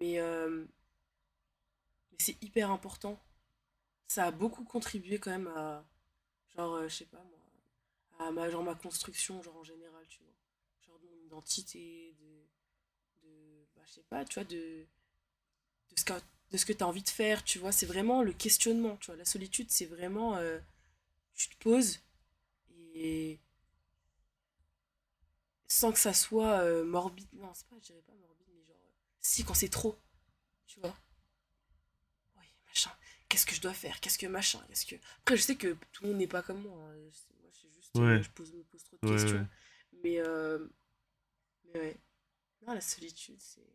[0.00, 0.66] Mais, euh,
[2.10, 3.18] mais c'est hyper important.
[4.08, 5.84] Ça a beaucoup contribué quand même à,
[6.56, 7.40] genre, euh, je sais pas moi,
[8.28, 10.34] à ma, genre, ma construction, genre en général, tu vois.
[10.86, 14.86] Genre de mon identité, de, de bah, je sais pas, tu vois, de,
[15.90, 16.12] de ce que,
[16.66, 17.72] que tu as envie de faire, tu vois.
[17.72, 19.16] C'est vraiment le questionnement, tu vois.
[19.16, 20.36] La solitude, c'est vraiment,
[21.34, 22.00] tu te poses
[22.94, 23.40] et
[25.68, 27.28] sans que ça soit euh, morbide.
[27.34, 29.98] Non, c'est pas, je dirais pas morbide, mais genre, euh, si, quand c'est trop,
[30.66, 30.96] tu vois.
[32.36, 32.90] Oui, machin.
[33.28, 34.00] Qu'est-ce que je dois faire?
[34.00, 34.62] Qu'est-ce que machin?
[34.68, 34.96] Qu'est-ce que...
[35.20, 36.78] Après, je sais que tout le monde n'est pas comme moi.
[36.78, 36.94] hein.
[37.40, 38.22] Moi, c'est juste, euh, Ouais.
[38.22, 39.38] je pose, me pose trop de Ouais, questions.
[39.38, 39.46] ouais.
[40.02, 40.68] Mais, euh,
[41.72, 41.96] mais ouais.
[42.66, 43.66] Non, la solitude, c'est.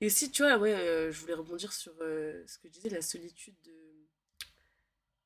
[0.00, 3.02] Et aussi, tu vois, ouais, euh, je voulais rebondir sur ce que je disais, la
[3.02, 4.01] solitude de.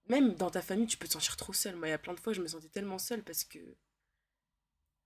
[0.08, 1.76] Même dans ta famille, tu peux te sentir trop seul.
[1.76, 3.58] Moi, il y a plein de fois, je me sentais tellement seule parce que.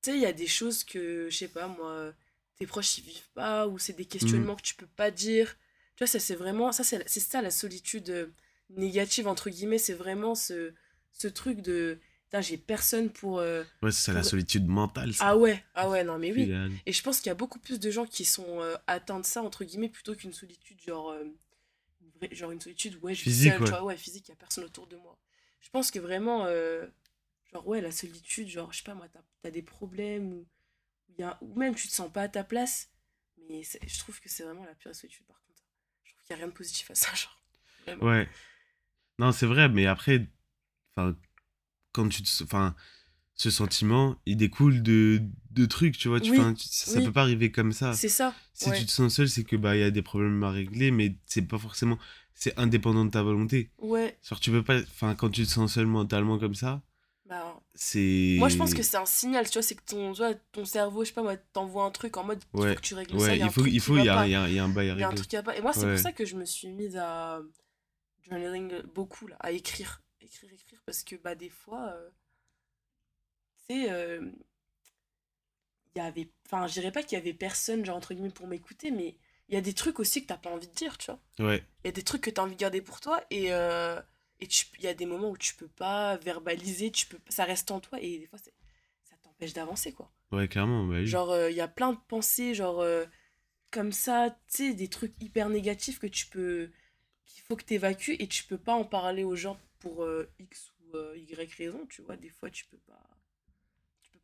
[0.03, 2.13] Tu sais, il y a des choses que, je sais pas, moi,
[2.59, 5.55] tes proches, ils vivent pas, ou c'est des questionnements que tu peux pas dire.
[5.97, 6.73] Tu vois, ça, c'est vraiment.
[6.73, 8.27] Ça, c'est c'est ça, la solitude euh,
[8.71, 9.79] négative, entre guillemets.
[9.79, 10.73] C'est vraiment ce,
[11.13, 11.99] ce truc de.
[12.25, 13.41] Putain, j'ai personne pour.
[13.41, 15.13] euh, Ouais, c'est la solitude mentale.
[15.13, 15.29] ça.
[15.29, 16.53] Ah ouais, ah ouais, non, mais oui.
[16.87, 19.27] Et je pense qu'il y a beaucoup plus de gens qui sont euh, atteints de
[19.27, 21.25] ça, entre guillemets, plutôt qu'une solitude, genre, euh,
[22.33, 23.67] genre une solitude, ouais, je suis Physique, seule, ouais.
[23.67, 25.19] tu vois, ouais, physique, il n'y a personne autour de moi.
[25.61, 26.87] Je pense que vraiment, euh,
[27.53, 30.47] genre, ouais, la solitude, genre, je sais pas, moi, t'as as des problèmes, ou,
[31.19, 32.91] y a, ou même tu te sens pas à ta place,
[33.49, 35.63] mais je trouve que c'est vraiment la pire solitude, par contre.
[36.05, 37.43] Je trouve qu'il n'y a rien de positif à ça, genre.
[37.87, 38.05] Vraiment.
[38.07, 38.29] Ouais.
[39.19, 40.27] Non, c'est vrai, mais après,
[41.93, 42.75] quand tu te, enfin,
[43.41, 45.23] ce sentiment, il découle de,
[45.53, 46.21] de trucs, tu vois.
[46.21, 47.07] Tu, Oui, enfin, tu- ça, ça oui.
[47.07, 47.93] peut pas arriver comme ça.
[47.95, 48.79] C'est ça, Si ouais.
[48.79, 51.15] tu te sens seul, c'est que bah il y a des problèmes à régler, mais
[51.27, 51.99] c'est pas forcément,
[52.35, 53.71] c'est indépendant de ta volonté.
[53.79, 56.83] Ouais, Genre tu peux pas, enfin quand tu te sens seul mentalement comme ça,
[57.27, 58.37] bah, c'est.
[58.39, 61.05] Moi, je pense que c'est un signal, tu vois, c'est que ton, vois, ton cerveau,
[61.05, 63.19] je sais pas, moi, t'envoie un truc en mode, il Ouais, faut que tu règles
[63.19, 64.59] ça, Ouais, il y a il faut, il faut, il y a, y a- y
[64.59, 65.17] a un bail à Il y a un régler.
[65.17, 65.57] truc qui va pas.
[65.57, 67.41] Et moi, c'est pour ça que je me suis mise à
[68.23, 72.11] journaling beaucoup, là, à écrire, écrire, écrire, parce que, bah, des fois, euh,
[73.91, 74.21] euh,
[75.95, 78.47] il y avait, enfin, je dirais pas qu'il y avait personne, genre, entre guillemets, pour
[78.47, 79.17] m'écouter, mais
[79.49, 81.21] il y a des trucs aussi que t'as pas envie de dire, tu vois.
[81.41, 84.01] Ouais, Il y a des trucs que t'as envie de garder pour toi, et euh,
[84.41, 87.71] et il y a des moments où tu peux pas verbaliser, tu peux, ça reste
[87.71, 90.11] en toi, et des fois, ça t'empêche d'avancer, quoi.
[90.33, 91.07] ouais, clairement, bah oui.
[91.07, 93.05] Genre, euh, il y a plein de pensées, genre, euh,
[93.71, 96.71] comme ça, tu sais, des trucs hyper négatifs que tu peux.
[97.27, 100.31] qu'il faut que tu évacues et tu peux pas en parler aux gens pour euh,
[100.39, 102.17] X ou Y raison, tu vois.
[102.17, 103.10] Des fois, tu peux pas.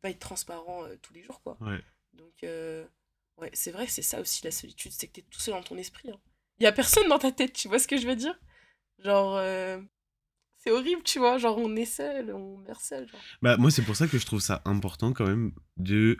[0.01, 1.57] Peux pas être transparent euh, tous les jours, quoi.
[1.61, 1.81] Ouais.
[2.13, 2.85] Donc, euh,
[3.37, 5.77] ouais, c'est vrai, c'est ça aussi la solitude, c'est que t'es tout seul dans ton
[5.77, 6.09] esprit.
[6.11, 6.19] hein.
[6.59, 8.39] Il y a personne dans ta tête, tu vois ce que je veux dire?
[9.03, 9.35] Genre.
[9.37, 9.79] euh,
[10.57, 11.37] C'est horrible, tu vois.
[11.37, 13.07] Genre, on est seul, on meurt seul.
[13.07, 13.19] Genre.
[13.41, 16.17] Bah moi c'est pour ça que je trouve ça important quand même de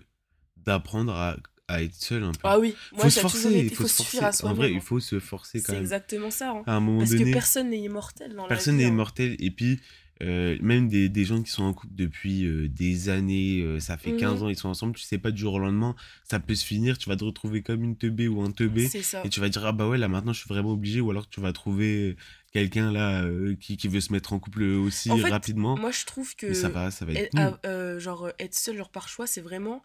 [0.57, 1.37] d'apprendre à,
[1.67, 2.39] à être seul un peu.
[2.43, 4.45] Ah oui, moi faut se forcer, été- il faut faut se forcer.
[4.45, 4.81] à En vrai, il hein.
[4.81, 5.81] faut se forcer quand C'est même.
[5.81, 6.51] exactement ça.
[6.51, 6.63] hein.
[6.67, 8.89] À un moment Parce donné, que personne n'est immortel dans la personne n'est hein.
[8.89, 9.35] immortel.
[9.39, 9.79] Et puis,
[10.21, 13.97] euh, même des, des gens qui sont en couple depuis euh, des années, euh, ça
[13.97, 14.43] fait 15 Mhm.
[14.45, 16.97] ans, ils sont ensemble, tu sais pas du jour au lendemain, ça peut se finir,
[16.97, 18.89] tu vas te retrouver comme une teubée ou un teubé.
[19.23, 21.01] Et tu vas dire, ah bah ouais, là maintenant je suis vraiment obligé.
[21.01, 22.15] Ou alors tu vas trouver
[22.51, 23.23] quelqu'un là
[23.59, 25.77] qui, qui veut se mettre en couple aussi En fait, rapidement.
[25.77, 29.09] Moi je trouve que Mais ça va, ça va être genre être seul genre par
[29.09, 29.83] choix c'est vraiment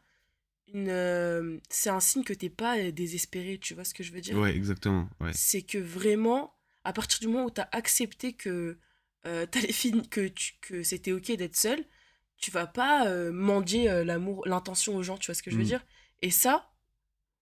[0.72, 4.38] une c'est un signe que t'es pas désespéré tu vois ce que je veux dire?
[4.38, 5.08] Ouais, exactement.
[5.20, 5.32] Ouais.
[5.34, 8.78] c'est que vraiment à partir du moment où t'as accepté que
[9.26, 11.84] euh, fin- que tu- que c'était ok d'être seul
[12.38, 15.56] tu vas pas euh, mendier euh, l'amour l'intention aux gens tu vois ce que je
[15.56, 15.66] veux Mm.
[15.66, 15.84] dire?
[16.22, 16.70] Et ça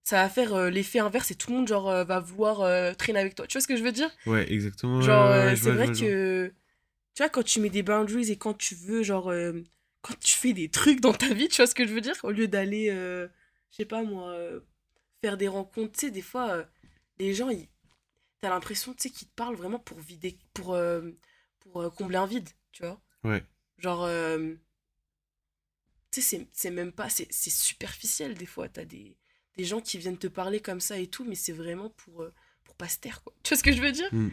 [0.04, 2.94] ça va faire euh, l'effet inverse et tout le monde genre euh, va vouloir euh,
[2.94, 4.10] traîner avec toi tu vois ce que je veux dire?
[4.26, 5.00] Ouais, exactement.
[5.02, 6.52] Genre, ouais, c'est vrai vois, que,
[7.14, 9.32] tu vois, quand tu mets des boundaries et quand tu veux, genre,
[10.02, 12.16] quand tu fais des trucs dans ta vie, tu vois ce que je veux dire?
[12.24, 13.28] Au lieu d'aller, je
[13.76, 14.34] sais pas moi,
[15.22, 16.64] faire des rencontres, tu sais, des fois,
[17.18, 17.68] les gens, ils...
[18.40, 20.78] t'as l'impression, tu sais, qu'ils te parlent vraiment pour vider, pour,
[21.72, 23.42] pour euh, combler un vide, tu vois Ouais.
[23.78, 24.54] Genre, euh,
[26.10, 29.16] tu sais, c'est- même pas, c'est superficiel des fois, t'as des,
[29.56, 32.32] des gens qui viennent te parler comme ça et tout, mais c'est vraiment pour, euh,
[32.64, 33.32] pour pas se taire, quoi.
[33.42, 34.08] Tu vois ce que je veux dire?
[34.12, 34.28] Mm.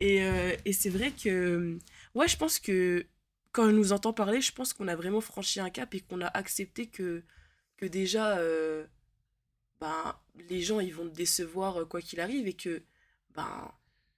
[0.00, 1.78] et, euh, et c'est vrai que,
[2.14, 3.06] ouais, je pense que
[3.52, 6.20] quand on nous entend parler, je pense qu'on a vraiment franchi un cap et qu'on
[6.20, 7.22] a accepté que,
[7.76, 8.86] que déjà, euh,
[9.80, 10.16] ben,
[10.48, 12.82] les gens, ils vont te décevoir quoi qu'il arrive et que,
[13.34, 13.72] ben,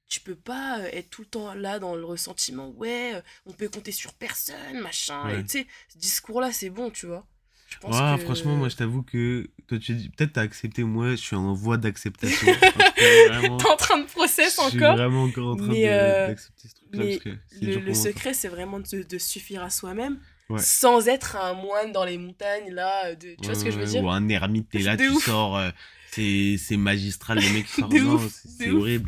[0.08, 3.52] tu peux pas euh, être tout le temps là dans le ressentiment, ouais, euh, on
[3.52, 5.24] peut compter sur personne, machin.
[5.26, 5.40] Ouais.
[5.40, 7.26] Et tu sais, ce discours-là, c'est bon, tu vois.
[7.68, 10.84] Je pense Ouais, que- franchement, moi je t'avoue que toi tu dis peut-être t'as accepté,
[10.84, 12.46] moi je suis en voie d'acceptation.
[13.28, 14.96] Vraiment, T'es en train de process je suis encore.
[14.96, 18.78] vraiment encore en train euh, d'accepter ce mais parce que c'est Le, secret, c'est vraiment
[18.78, 20.18] de, de suffire à soi-même
[20.50, 20.60] Ouais.
[20.60, 23.14] sans être un moine dans les montagnes, là.
[23.14, 24.04] De, tu vois ce que je veux dire?
[24.04, 25.24] Ou un ermite, t'es là, tu ouf.
[25.24, 25.70] sors, euh,
[26.12, 27.90] c'est magistral, le mec sort.
[27.90, 29.00] C'est ouf.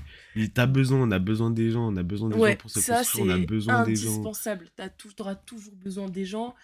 [0.55, 2.81] T'as besoin, on a besoin des gens, on a besoin des gens Ouais, pour se
[2.81, 4.13] ça, construire, on a c'est besoin des gens.
[4.13, 4.69] indispensable.
[4.77, 6.55] T'as tout, t'auras toujours besoin des gens.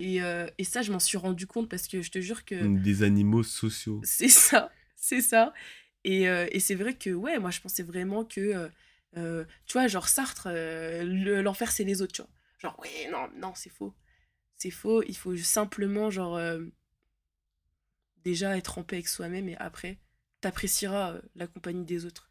[0.00, 2.54] Et, euh, et ça, je m'en suis rendu compte parce que je te jure que
[2.82, 4.00] Des animaux sociaux.
[4.04, 5.52] c'est ça, c'est ça.
[6.04, 8.68] Et, euh, et c'est vrai que, ouais, moi, je pensais vraiment que, euh,
[9.16, 12.30] euh, tu vois, genre Sartre, euh, le- l'enfer, c'est les autres, tu vois.
[12.58, 13.94] Genre, ouais, non, non, c'est faux.
[14.56, 15.02] C'est faux.
[15.04, 16.60] Il faut simplement, genre, euh,
[18.24, 19.98] déjà être en paix avec soi-même et après,
[20.40, 22.29] t'apprécieras la compagnie des autres.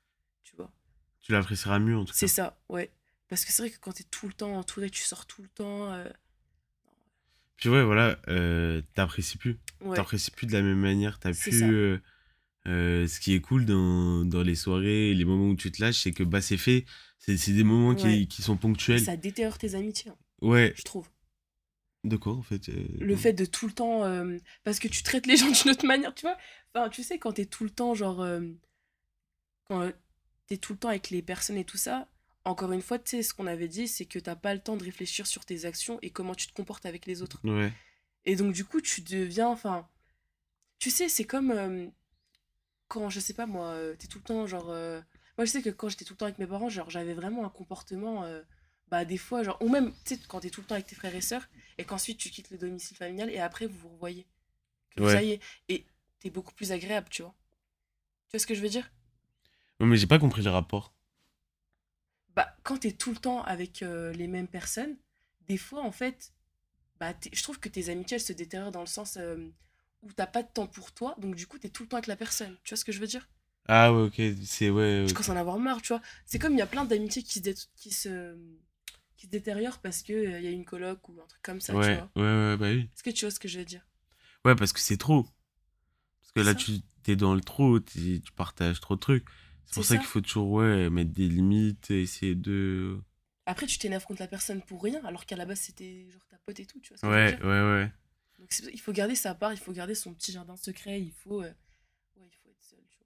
[1.29, 2.17] Tu l'apprécieras mieux en tout cas.
[2.17, 2.89] C'est ça, ouais.
[3.27, 5.47] Parce que c'est vrai que quand t'es tout le temps entouré, tu sors tout le
[5.49, 5.93] temps.
[5.93, 6.09] euh,
[7.57, 9.59] Puis ouais, voilà, euh, t'apprécies plus.
[9.81, 9.95] ouais.
[9.95, 11.19] T'apprécies plus de la même manière.
[11.19, 11.61] T'as plus.
[11.63, 12.01] euh,
[12.65, 16.01] euh, ce qui est cool dans, dans les soirées, les moments où tu te lâches,
[16.01, 16.85] c'est que bah c'est fait.
[17.19, 18.25] C'est des moments qui, Ouais.
[18.25, 18.99] qui sont ponctuels.
[19.01, 20.73] Ça détériore tes amitiés, hein, Ouais.
[20.75, 21.07] je trouve.
[22.05, 24.03] De quoi en fait euh, Le fait de tout le temps.
[24.03, 26.37] euh, parce que tu traites les gens d'une autre manière, tu vois.
[26.73, 28.25] Enfin, tu sais, quand t'es tout le temps, genre.
[29.65, 29.91] quand
[30.49, 32.07] t'es tout le temps avec les personnes et tout ça,
[32.43, 34.75] encore une fois, tu sais, ce qu'on avait dit, c'est que t'as pas le temps
[34.75, 37.39] de réfléchir sur tes actions et comment tu te comportes avec les autres.
[37.43, 37.71] Ouais.
[38.25, 39.47] Et donc, du coup, tu deviens.
[39.47, 39.87] Enfin.
[40.79, 41.51] Tu sais, c'est comme.
[41.51, 41.87] euh,
[42.87, 44.69] quand, je sais pas moi, euh, t'es tout le temps, genre.
[44.71, 44.99] euh,
[45.37, 47.45] moi, je sais que quand j'étais tout le temps avec mes parents, genre, j'avais vraiment
[47.45, 48.23] un comportement.
[48.23, 48.41] euh,
[48.87, 49.57] bah, des fois, genre.
[49.61, 51.83] Ou même, tu sais, quand t'es tout le temps avec tes frères et sœurs, et
[51.85, 54.25] qu'ensuite tu quittes le domicile familial, et après, vous vous revoyez.
[54.95, 55.13] Que Ouais.
[55.13, 55.41] Ça y est.
[55.67, 55.85] Et
[56.19, 57.35] t'es beaucoup plus agréable, tu vois.
[58.29, 58.89] Tu vois ce que je veux dire?
[59.81, 60.93] Ouais, mais j'ai pas compris le rapport.
[62.35, 64.97] Bah, quand t'es tout le temps avec euh, les mêmes personnes,
[65.47, 66.33] des fois, en fait,
[66.99, 69.37] bah, je trouve que tes amitiés, elles se détériorent dans le sens euh,
[70.03, 72.07] où t'as pas de temps pour toi, donc du coup, t'es tout le temps avec
[72.07, 72.57] la personne.
[72.63, 73.29] Tu vois ce que je veux dire?
[73.67, 75.07] Ah ouais, ok, c'est ouais.
[75.07, 76.01] Je commence à en avoir marre, tu vois.
[76.25, 78.37] C'est comme il y a plein d'amitiés qui se, qui se,
[79.17, 81.77] qui se détériorent parce qu'il il y a une coloc ou un truc comme ça,
[81.79, 82.11] tu ouais, vois.
[82.15, 82.89] ouais, ouais, bah oui.
[82.95, 83.85] Est-ce que tu vois ce que je veux dire?
[84.45, 85.25] Ouais, parce que c'est trop.
[86.21, 86.55] Parce que là, Ça.
[86.55, 89.25] tu t'es dans le t'es- tu partages trop de trucs.
[89.69, 89.99] C'est pour ça, ça.
[89.99, 92.99] qu'il faut toujours ouais, mettre des limites, essayer de.
[93.45, 96.37] Après, tu t'énerves contre la personne pour rien, alors qu'à la base, c'était genre ta
[96.37, 97.91] pote et tout, tu vois ce que je veux Ouais, dire ouais, ouais.
[98.39, 101.41] Donc, qu'il faut garder sa part, il faut garder son petit jardin secret, il faut,
[101.41, 101.49] euh,
[102.17, 102.99] ouais, il faut être seul, tu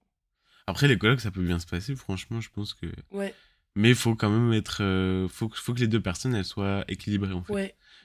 [0.66, 2.86] Après, les colocs, ça peut bien se passer, franchement, je pense que.
[3.10, 3.20] vois.
[3.20, 3.34] Ouais,
[3.74, 4.82] Mais il faut quand même être.
[4.82, 7.52] euh, faut, que- faut que les deux personnes, elles soient équilibrées, en fait.
[7.54, 7.60] ouais.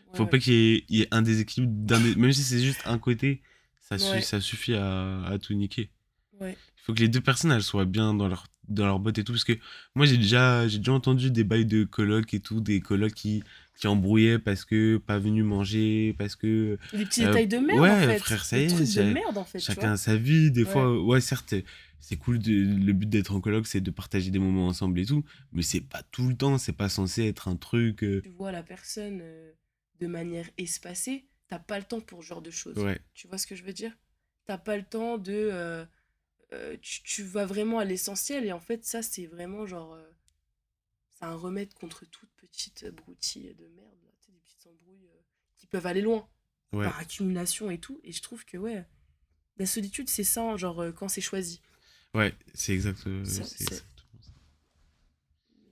[0.07, 0.29] ouais, faut ouais.
[0.29, 2.81] pas qu'il y, ait- il y ait un déséquilibre, d'un des- même si c'est juste
[2.85, 3.41] un côté,
[3.81, 5.91] ça, su- ça suffit à, à tout niquer.
[6.39, 6.57] Ouais.
[6.77, 9.23] Il faut que les deux personnes, elles soient bien dans leur, dans leur botte et
[9.23, 9.33] tout.
[9.33, 9.57] Parce que
[9.95, 13.43] moi, j'ai déjà, j'ai déjà entendu des bails de colocs et tout, des colocs qui,
[13.77, 17.79] qui embrouillaient parce que pas venus manger, parce que Des petits Euh, détails de merde,
[17.79, 18.19] ouais, en fait.
[18.19, 20.51] frère, ça Des y est, de merde, en fait, chacun sa vie.
[20.51, 20.71] Des Ouais.
[20.71, 21.53] fois, ouais, certes,
[21.99, 22.39] c'est cool.
[22.39, 25.23] De, le but d'être en coloc, c'est de partager des moments ensemble et tout.
[25.51, 28.03] Mais c'est pas tout le temps, c'est pas censé être un truc.
[28.03, 29.51] euh, Tu vois la personne euh,
[29.99, 32.77] de manière espacée, t'as pas le temps pour ce genre de choses.
[32.77, 32.99] ouais.
[33.13, 33.91] Tu vois ce que je veux dire?
[34.45, 35.85] T'as pas le temps de.
[36.53, 38.45] Euh, euh, tu, tu vas vraiment à l'essentiel.
[38.45, 39.93] Et en fait, ça, c'est vraiment genre.
[39.93, 40.03] euh,
[41.13, 43.97] c'est un remède contre toute petite broutille de merde.
[44.03, 45.21] Là, des petites embrouilles euh,
[45.57, 46.27] qui peuvent aller loin
[46.71, 46.85] Ouais.
[46.85, 47.99] par accumulation et tout.
[48.03, 48.85] Et je trouve que, ouais,
[49.57, 51.61] la solitude, c'est ça, genre, euh, quand c'est choisi.
[52.13, 53.75] Ouais, c'est exact, euh, exactement ça.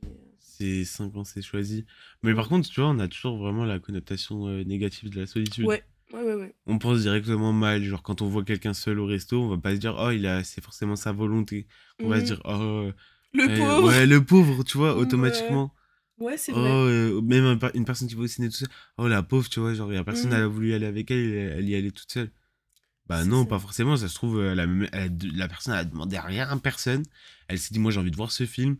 [0.06, 0.10] Euh,
[0.40, 1.86] C'est 5 ans, c'est choisi.
[2.24, 5.28] Mais par contre, tu vois, on a toujours vraiment la connotation euh, négative de la
[5.28, 5.66] solitude.
[5.66, 6.56] Ouais, ouais, ouais, ouais.
[6.66, 7.84] On pense directement mal.
[7.84, 10.26] Genre, quand on voit quelqu'un seul au resto, on va pas se dire, oh, il
[10.28, 11.68] a, c'est forcément sa volonté.
[12.04, 12.26] On va se Mhm.
[12.28, 12.90] dire, oh,
[13.34, 15.74] Le euh, pauvre ouais, le pauvre, tu vois, automatiquement.
[16.20, 16.70] Ouais, c'est Oh, vrai.
[16.70, 18.70] euh, même un une personne qui va au ciné tout seul.
[18.98, 20.38] Oh, la pauvre, tu vois, genre, y a personne, Mhm.
[20.38, 22.32] elle a voulu y aller avec elle, elle, y allait toute seule.
[23.08, 23.50] Bah non, ça.
[23.50, 26.22] pas forcément, ça se trouve, euh, elle a elle a la personne a demandé à
[26.24, 27.04] rien à personne.
[27.48, 28.78] Elle s'est dit, moi j'ai envie de voir ce film,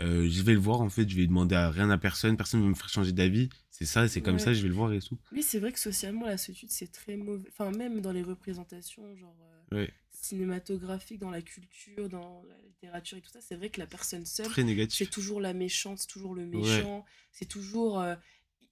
[0.00, 2.60] euh, je vais le voir en fait, je vais demander à rien à personne, personne
[2.60, 3.48] ne va me faire changer d'avis.
[3.70, 4.40] C'est ça, c'est comme Ouais.
[4.40, 5.18] ça, je vais le voir et tout.
[5.32, 7.48] Oui, c'est vrai que socialement, la solitude, c'est très mauvais.
[7.50, 9.36] Enfin, même dans les représentations, genre
[9.72, 9.92] euh, Ouais.
[10.10, 14.24] cinématographiques, dans la culture, dans la littérature et tout ça, c'est vrai que la personne
[14.26, 14.50] seule,
[14.88, 16.58] c'est toujours la méchante, c'est toujours le Ouais.
[16.58, 18.00] méchant, c'est toujours.
[18.00, 18.14] euh,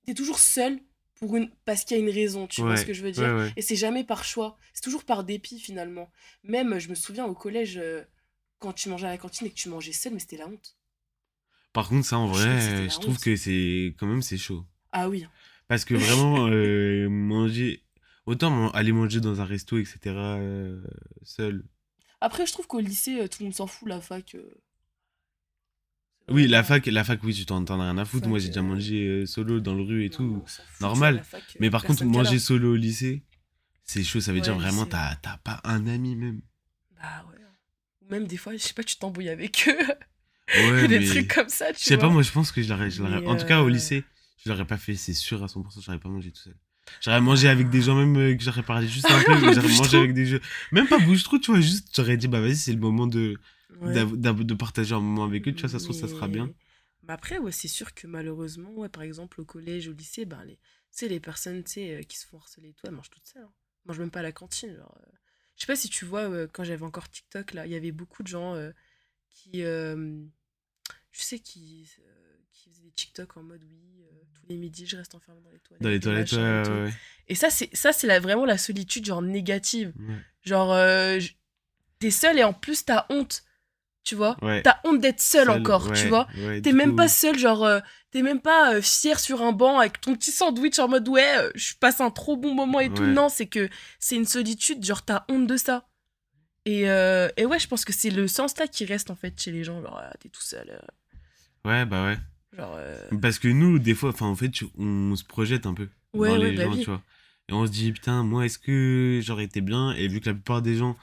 [0.06, 0.80] T'es toujours seul
[1.16, 1.50] pour une...
[1.64, 3.52] parce qu'il y a une raison, tu vois ce que je veux dire?
[3.56, 6.10] Et c'est jamais par choix, c'est toujours par dépit finalement.
[6.44, 8.04] Même, je me souviens au collège, euh,
[8.58, 10.75] quand tu mangeais à la cantine et que tu mangeais seul, mais c'était la honte.
[11.76, 14.38] Par contre, ça en Je trouve que vrai, je trouve que c'est quand même c'est
[14.38, 14.64] chaud.
[14.92, 15.26] Ah oui.
[15.68, 17.82] Parce que vraiment, euh, manger.
[18.24, 20.82] Autant aller manger dans un resto, etc., euh,
[21.22, 21.64] seul.
[22.22, 24.34] Après, je trouve qu'au lycée, euh, tout le monde s'en fout, la fac.
[24.36, 24.50] euh,
[26.28, 28.22] Oui, la fac, la fac, oui, tu t'en as rien à foutre.
[28.24, 30.44] Fac, Moi, j'ai déjà euh, mangé euh, solo dans le rue et Non, tout.
[30.80, 31.22] normal.
[31.24, 33.22] fac, Mais par contre, manger solo au lycée,
[33.84, 34.20] c'est chaud.
[34.22, 36.40] Ça veut dire vraiment, t'as t'as pas un ami même.
[36.96, 37.36] Bah ouais.
[38.00, 39.76] Ou même des fois, je sais pas, tu t'embrouilles avec eux.
[40.54, 41.06] Ouais, des mais.
[41.06, 42.88] trucs comme ça, tu Je sais pas, moi, je pense que je l'aurais.
[43.20, 44.04] Mais, En tout cas, au euh, lycée,
[44.44, 45.80] je l'aurais pas fait, c'est sûr à 100%.
[45.80, 46.56] J'aurais pas mangé tout seul.
[47.00, 49.34] J'aurais mangé avec des gens, même euh, que j'aurais parlé juste un peu.
[49.52, 50.40] J'aurais mangé avec des jeux.
[50.72, 51.60] Même pas bouge-trou, tu vois.
[51.60, 53.36] Juste, j'aurais dit, bah vas-y, c'est le moment de,
[53.80, 53.92] Ouais.
[53.92, 55.52] de partager un moment avec eux.
[55.52, 56.46] Tu vois, ça se trouve, ça sera bien.
[56.46, 60.42] Mais- après, ouais, c'est sûr que malheureusement, ouais, par exemple, au collège, au lycée, ben,
[60.44, 60.60] les, tu
[60.92, 63.26] sais, les personnes tu sais, euh, qui se font harceler et tout, elles mangent toutes
[63.26, 63.42] seules.
[63.42, 63.50] Hein.
[63.84, 64.74] Elles mangent même pas à la cantine.
[64.76, 65.10] Genre, euh.
[65.56, 67.92] Je sais pas si tu vois, euh, quand j'avais encore TikTok, là, il y avait
[67.92, 68.70] beaucoup de gens euh,
[69.36, 69.62] qui.
[69.62, 70.22] euh,
[71.12, 74.86] je sais, qui, euh, qui faisaient des TikTok en mode oui, euh, tous les midis,
[74.86, 75.82] je reste enfermé dans les toilettes.
[75.82, 76.70] Dans les et toilettes, machin et ouais, tout.
[76.72, 76.92] ouais, ouais.
[77.28, 79.92] Et ça, c'est ça, c'est la- vraiment la solitude, genre négative.
[79.98, 80.14] Ouais.
[80.42, 80.74] Genre,
[81.98, 83.42] t'es seul et en plus, t'as honte.
[84.04, 84.36] Tu vois.
[84.62, 86.28] T'as honte d'être seul, encore, tu vois
[86.62, 87.68] T'es même coup, pas seul, genre,
[88.12, 91.74] t'es même pas fier sur un banc avec ton petit sandwich en mode ouais, je
[91.74, 93.02] passe un trop bon moment et tout.
[93.04, 93.68] Non, c'est que
[93.98, 95.88] c'est une solitude, genre, t'as honte de ça.
[96.66, 99.40] Et, euh, et ouais, je pense que c'est le sens là qui reste en fait
[99.40, 100.68] chez les gens, genre, ah, t'es tout seul.
[100.68, 100.78] euh,
[101.64, 102.18] Ouais, bah ouais.
[102.56, 105.88] genre, euh, Parce que nous, des fois, enfin, en fait, on se projette un peu
[106.12, 107.02] Ouais, dans ouais, les bah gens, tu vois.
[107.48, 109.92] Et on se dit, putain, moi, est-ce que j'aurais été bien?
[109.92, 110.96] Et vu que la plupart des gens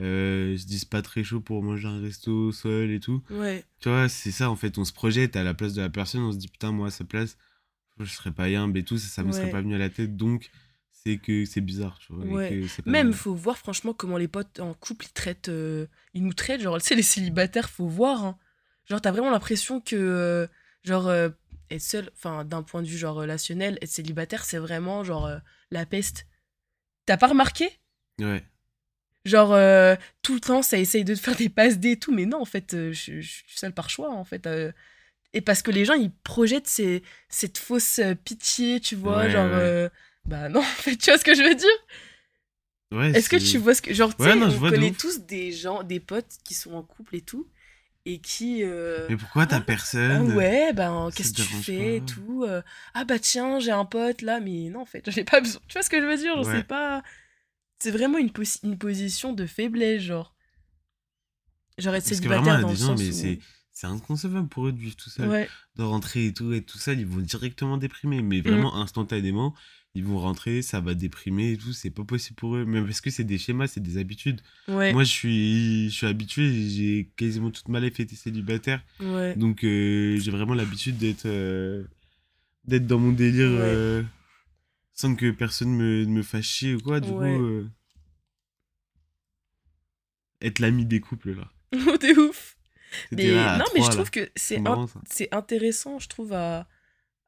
[0.00, 3.90] euh, se disent pas très chaud pour manger un resto seul et tout, ouais, tu
[3.90, 6.32] vois, c'est ça, en fait, on se projette à la place de la personne, on
[6.32, 7.36] se dit, putain, moi, à sa place,
[7.98, 10.16] je serais pas yambe et tout, ça, ça me serait pas venu à la tête,
[10.16, 10.50] donc
[11.04, 12.24] c'est que c'est bizarre, tu vois.
[12.24, 12.48] et Ouais.
[12.50, 13.18] que c'est pas Même, normal.
[13.20, 15.48] faut voir franchement comment les potes en couple ils traitent.
[15.48, 18.24] euh, ils nous traitent, genre, tu sais, les célibataires, faut voir.
[18.24, 18.38] hein.
[18.86, 20.46] Genre, t'as vraiment l'impression que, euh,
[20.84, 21.28] genre, euh,
[21.70, 25.30] être seul, enfin, d'un point de vue, genre, relationnel, être célibataire, c'est vraiment, genre,
[25.70, 26.26] la peste.
[27.06, 27.70] T'as pas remarqué?
[28.20, 28.42] Ouais.
[29.24, 29.50] Genre,
[30.22, 32.40] tout le temps, ça essaye de te faire des passes D et tout, mais non,
[32.40, 34.48] en fait, je, je suis seule par choix, en fait.
[35.32, 39.50] et parce que les gens, ils projettent ces- cette fausse pitié, tu vois, Ouais, genre.
[39.50, 39.90] ouais.
[40.24, 41.68] Bah non, en fait, tu vois ce que je veux dire?
[42.92, 43.92] Ouais, est-ce que tu vois ce que.
[43.94, 46.74] Genre, tu sais, je on vois de connaît tous des gens, des potes qui sont
[46.74, 47.48] en couple et tout,
[48.06, 48.64] et qui.
[48.64, 50.30] euh, Mais pourquoi t'as Ah, personne?
[50.36, 52.44] ouais, ben, ça qu'est-ce que tu fais et tout.
[52.44, 52.62] euh,
[52.94, 55.60] ah, bah tiens, j'ai un pote là, mais non, en fait, j'en ai pas besoin.
[55.68, 56.34] Tu vois ce que je veux dire?
[56.36, 56.60] Genre, Ouais.
[56.60, 57.02] c'est pas.
[57.80, 60.34] C'est vraiment une, posi- une position de faiblesse, genre.
[61.78, 63.38] Genre que célibataire vraiment, dans le sens mais où-
[63.80, 65.28] c'est inconcevable pour eux de vivre tout seul.
[65.28, 68.20] Ouais, de rentrer et tout, et tout ça, ils vont directement déprimer.
[68.20, 68.26] Mm.
[68.26, 69.54] Mais vraiment instantanément,
[69.94, 72.66] ils vont rentrer, ça va déprimer et tout, c'est pas possible pour eux.
[72.66, 74.42] Même parce que c'est des schémas, c'est des habitudes.
[74.68, 78.82] ouais, Moi, je suis, je suis habitué, j'ai quasiment toute ma life été célibataire.
[79.00, 79.34] ouais.
[79.36, 81.84] Donc, euh, j'ai vraiment l'habitude d'être euh,
[82.64, 84.02] d'être dans mon délire euh,
[84.92, 87.00] sans que personne me, me fasse chier ou quoi.
[87.00, 87.64] Du coup,
[90.42, 91.50] être l'ami des couples, là.
[91.72, 92.58] de ouf.
[93.12, 93.94] Mais là, non, mais je là.
[93.94, 96.66] trouve que c'est intéressant, je trouve, à,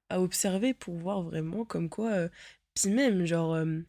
[0.08, 2.10] à observer pour voir vraiment comme quoi.
[2.12, 2.28] euh,
[2.74, 3.80] Puis même, genre, euh,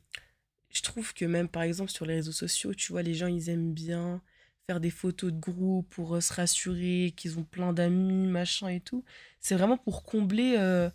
[0.69, 3.49] je trouve que même par exemple sur les réseaux sociaux, tu vois, les gens ils
[3.49, 4.21] aiment bien
[4.67, 8.79] faire des photos de groupe pour euh, se rassurer qu'ils ont plein d'amis, machin et
[8.79, 9.03] tout.
[9.39, 10.89] C'est vraiment pour combler euh,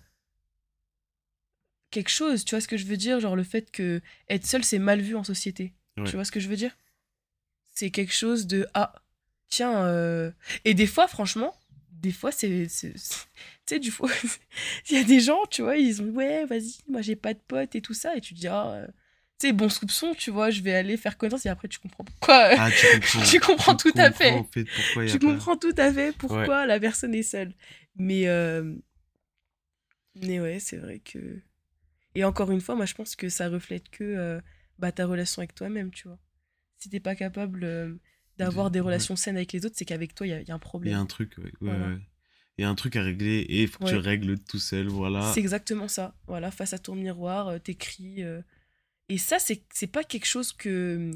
[1.91, 3.21] quelque chose, tu vois ce que je veux dire?
[3.21, 5.75] Genre le fait que être seul c'est mal vu en société.
[5.97, 6.05] Ouais.
[6.05, 6.77] Tu vois ce que je veux dire?
[7.71, 8.93] c'est quelque chose de ah
[9.48, 10.30] tiens euh,
[10.64, 11.54] et des fois franchement
[11.92, 12.92] des fois c'est tu
[13.66, 14.11] sais du fois
[14.90, 17.40] il y a des gens tu vois ils ont ouais vas-y moi j'ai pas de
[17.46, 18.87] potes et tout ça et tu te dis ah euh,
[19.38, 22.04] tu sais bon soupçon tu vois je vais aller faire connaissance et après tu comprends
[22.04, 23.22] pourquoi Ah, tu comprends.
[23.30, 24.30] Tu comprends tout à fait.
[24.32, 27.52] comprends, En fait, pourquoi tu pas- comprends tout à fait pourquoi la personne est seule.
[27.96, 28.74] Mais, euh,
[30.16, 31.40] mais ouais, c'est vrai que.
[32.14, 34.40] Et encore une fois, moi, je pense que ça reflète que euh,
[34.78, 36.18] bah, ta relation avec toi-même, tu vois.
[36.78, 37.94] Si t'es pas capable euh,
[38.38, 40.48] d'avoir De- des relations saines avec les autres, c'est qu'avec toi, il y, a- il
[40.48, 40.94] y a un Il y a problème.
[40.94, 41.44] un truc, ouais.
[41.44, 41.88] ouais, Voilà.
[41.88, 41.98] ouais.
[42.57, 44.88] Il y a un truc à régler et il faut que tu règles tout seul,
[44.88, 45.31] voilà.
[45.33, 46.14] C'est exactement ça.
[46.27, 48.22] Voilà, face à ton miroir, euh, t'écris.
[48.24, 48.40] euh.
[49.09, 51.11] Et ça, c'est c'est pas quelque chose que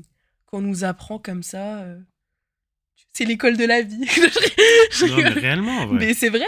[0.47, 1.83] qu'on nous apprend comme ça.
[1.83, 1.99] euh.
[3.13, 4.07] C'est l'école de la vie.
[5.09, 5.87] Non, mais réellement.
[5.89, 6.47] Mais c'est vrai,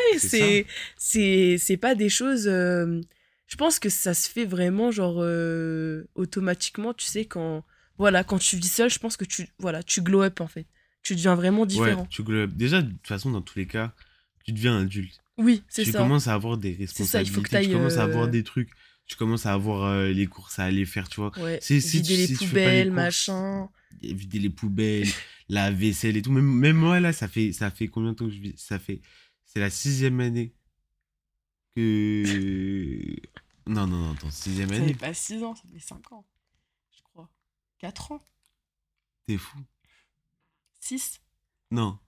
[0.97, 2.47] C'est c'est pas des choses.
[2.47, 3.01] euh,
[3.49, 5.19] je pense que ça se fait vraiment genre
[6.15, 7.65] automatiquement, tu sais quand
[7.99, 10.67] voilà quand tu vis seul, je pense que tu voilà tu glow up en fait,
[11.03, 12.03] tu deviens vraiment différent.
[12.03, 12.51] Ouais, tu glow up.
[12.55, 13.95] Déjà, de toute façon, dans tous les cas,
[14.45, 15.21] tu deviens adulte.
[15.39, 15.99] Oui, c'est Tu ça.
[15.99, 17.35] commences à avoir des ça, il responsabilités.
[17.35, 18.71] faut que tu commences à avoir euh, des trucs.
[19.07, 21.37] Tu commences à avoir euh, les courses à aller faire, tu vois.
[21.39, 23.69] Ouais, Si- si vider tu- les si tu poubelles, courses, machin.
[24.01, 25.07] Vider les poubelles,
[25.49, 26.33] la vaisselle et tout.
[26.33, 28.79] Même, même moi, là, ça fait, ça fait combien de temps que je vis Ça
[28.79, 29.01] fait.
[29.45, 30.53] C'est la sixième année
[31.77, 33.17] que.
[33.67, 34.89] Non, non, non, attends, sixième Ça année.
[34.89, 36.27] fait pas 6 ans, ça fait 5 ans.
[37.79, 38.27] 4 ans
[39.27, 39.59] T'es fou.
[40.81, 41.21] 6
[41.71, 41.99] Non.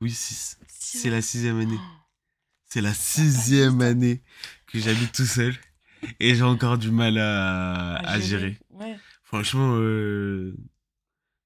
[0.00, 0.58] Oui, six.
[0.68, 1.78] 6 C'est la sixième année.
[2.66, 4.22] C'est la sixième année
[4.66, 5.54] que j'habite tout seul.
[6.20, 8.58] Et j'ai encore du mal à, à gérer.
[8.70, 8.96] Ouais.
[9.24, 10.56] Franchement, euh,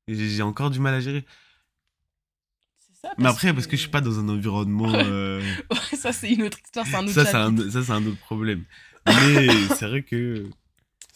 [0.09, 1.25] j'ai encore du mal à gérer.
[3.01, 3.13] Ça.
[3.19, 4.93] Mais après, parce que je suis pas dans un environnement.
[4.95, 7.67] euh, Ouais, ça c'est une autre histoire, c'est un autre ça, c'est chapitre.
[7.67, 8.65] un, ça, c'est un autre problème.
[9.07, 10.49] Mais c'est vrai que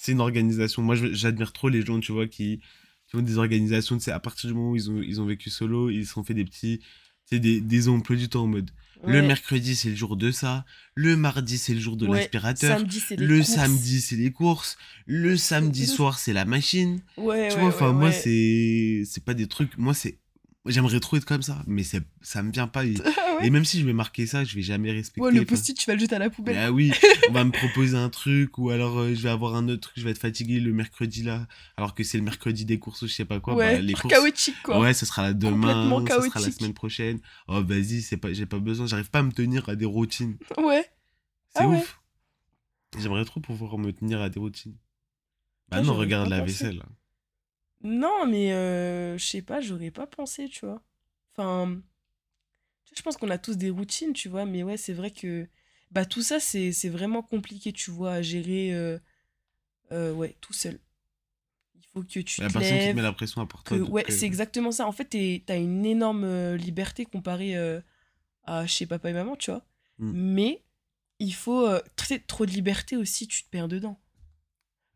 [0.06, 0.82] c'est une organisation.
[0.82, 2.60] Moi, j'admire trop les gens, tu vois, qui,
[3.08, 3.98] qui ont des organisations.
[3.98, 6.24] Sais, à partir du moment où ils ont, ils ont vécu solo, ils se sont
[6.24, 6.80] fait des petits.
[7.24, 8.70] Sais, des, des emplois du temps en mode.
[9.04, 10.64] Le mercredi, c'est le jour de ça.
[10.94, 12.78] Le mardi, c'est le jour de Ouais, l'aspirateur.
[12.88, 13.50] C'est Le courses.
[13.50, 14.78] samedi, c'est les courses.
[15.06, 17.02] Le samedi soir, c'est la machine.
[17.18, 19.76] Ouais, tu vois, enfin, moi, c'est c'est pas des trucs.
[19.76, 20.18] Moi, c'est.
[20.68, 22.84] J'aimerais trop être comme ça, mais c'est- ça me vient pas.
[22.84, 23.46] Et, Ah ouais.
[23.46, 25.20] et même si je vais marquer ça, je vais jamais respecter.
[25.20, 26.56] Ouais, le post-it, tu vas le jeter à la poubelle.
[26.58, 26.90] ah oui,
[27.28, 29.94] on va me proposer un truc, ou alors euh, je vais avoir un autre truc,
[29.98, 33.06] je vais être fatigué le mercredi là, alors que c'est le mercredi des courses ou
[33.06, 33.54] je sais pas quoi.
[33.54, 34.12] ouais, bah, les courses.
[34.14, 34.80] chaotique, quoi.
[34.80, 37.20] Ouais, ce sera la demain, ce sera la semaine prochaine.
[37.48, 40.36] Oh, vas-y, c'est pas, j'ai pas besoin, j'arrive pas à me tenir à des routines.
[40.58, 40.84] Ouais.
[41.54, 41.76] C'est Ah ouais.
[41.78, 42.00] ouf.
[42.98, 44.76] J'aimerais trop pouvoir me tenir à des routines.
[45.68, 46.52] Bah Ah, non, regarde la pensé.
[46.52, 46.76] vaisselle.
[46.78, 46.86] là.
[47.82, 50.82] Non, mais euh, je sais pas, j'aurais pas pensé, tu vois.
[51.32, 51.80] Enfin,
[52.94, 55.48] je pense qu'on a tous des routines, tu vois, mais ouais, c'est vrai que
[55.90, 58.98] bah tout ça, c'est vraiment compliqué, tu vois, à gérer, euh,
[59.92, 60.80] euh, ouais, tout seul.
[61.76, 64.04] Il faut que tu La te personne qui te met la pression à donc, ouais,
[64.08, 64.86] c'est exactement ça.
[64.86, 67.56] En fait, t'as une énorme liberté comparée
[68.44, 69.64] à chez papa et maman, tu vois.
[69.98, 70.12] Mm.
[70.14, 70.64] Mais
[71.18, 71.68] il faut
[72.26, 74.00] trop de liberté aussi, tu te perds dedans.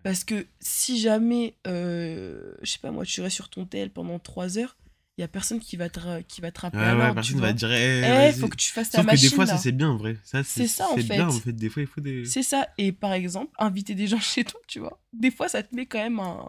[0.03, 4.19] Parce que si jamais, euh, je sais pas moi, tu restes sur ton tel pendant
[4.19, 4.77] 3 heures,
[5.19, 7.41] il y a personne qui va te, qui va te rappeler Ouais, ouais, tu personne
[7.41, 8.33] va te dire, eh, Eh, vas-y.
[8.41, 9.53] faut que tu fasses ta Sauf que machine des fois, là.
[9.53, 10.17] ça c'est bien en vrai.
[10.25, 11.37] Ça, C'est ça, en C'est bien fait.
[11.37, 11.53] en fait.
[11.53, 12.25] Des fois, il faut des.
[12.25, 12.69] C'est ça.
[12.79, 14.99] Et par exemple, inviter des gens chez toi, tu vois.
[15.13, 16.49] Des fois, ça te met quand même un,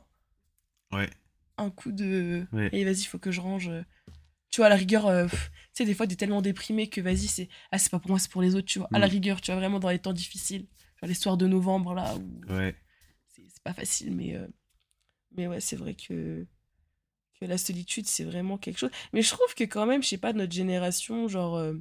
[0.94, 1.10] Ouais.
[1.58, 2.46] un coup de.
[2.54, 2.70] Ouais.
[2.72, 3.70] Et vas-y, faut que je range.
[4.50, 5.38] Tu vois, à la rigueur, euh, tu
[5.74, 7.50] sais, des fois, t'es tellement déprimé que vas-y, c'est.
[7.72, 8.88] Ah, c'est pas pour moi, c'est pour les autres, tu vois.
[8.94, 9.12] À la Mm.
[9.12, 10.66] rigueur, tu vois, vraiment dans les temps difficiles.
[11.02, 12.76] Genre les soirs de novembre, là, où Ouais.
[13.54, 14.36] C'est pas facile, mais.
[14.36, 14.48] euh,
[15.38, 16.46] Mais ouais, c'est vrai que.
[17.40, 18.92] Que la solitude, c'est vraiment quelque chose.
[19.14, 21.56] Mais je trouve que quand même, je sais pas, notre génération, genre.
[21.58, 21.74] euh,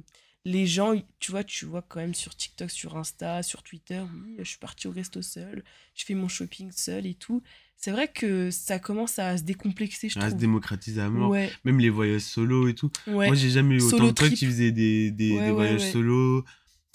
[0.43, 4.37] les gens, tu vois, tu vois quand même sur TikTok, sur Insta, sur Twitter, oui,
[4.39, 7.43] je suis partie au resto seul, je fais mon shopping seul et tout.
[7.77, 10.39] C'est vrai que ça commence à se décomplexer, je À se trouve.
[10.39, 11.29] démocratiser à mort.
[11.29, 12.89] Ouais, Même les voyages solo et tout.
[13.05, 13.27] ouais.
[13.27, 14.33] Moi, j'ai jamais eu autant de trip.
[14.33, 16.43] qui faisaient des, des, Ouais, des ouais, voyages solo,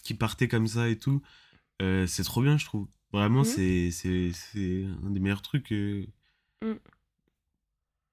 [0.02, 1.22] qui partaient comme ça et tout.
[1.82, 2.88] Euh, c'est trop bien, je trouve.
[3.12, 3.90] Vraiment, Mhm.
[3.90, 6.06] c'est un des meilleurs trucs euh,
[6.62, 6.74] Mm.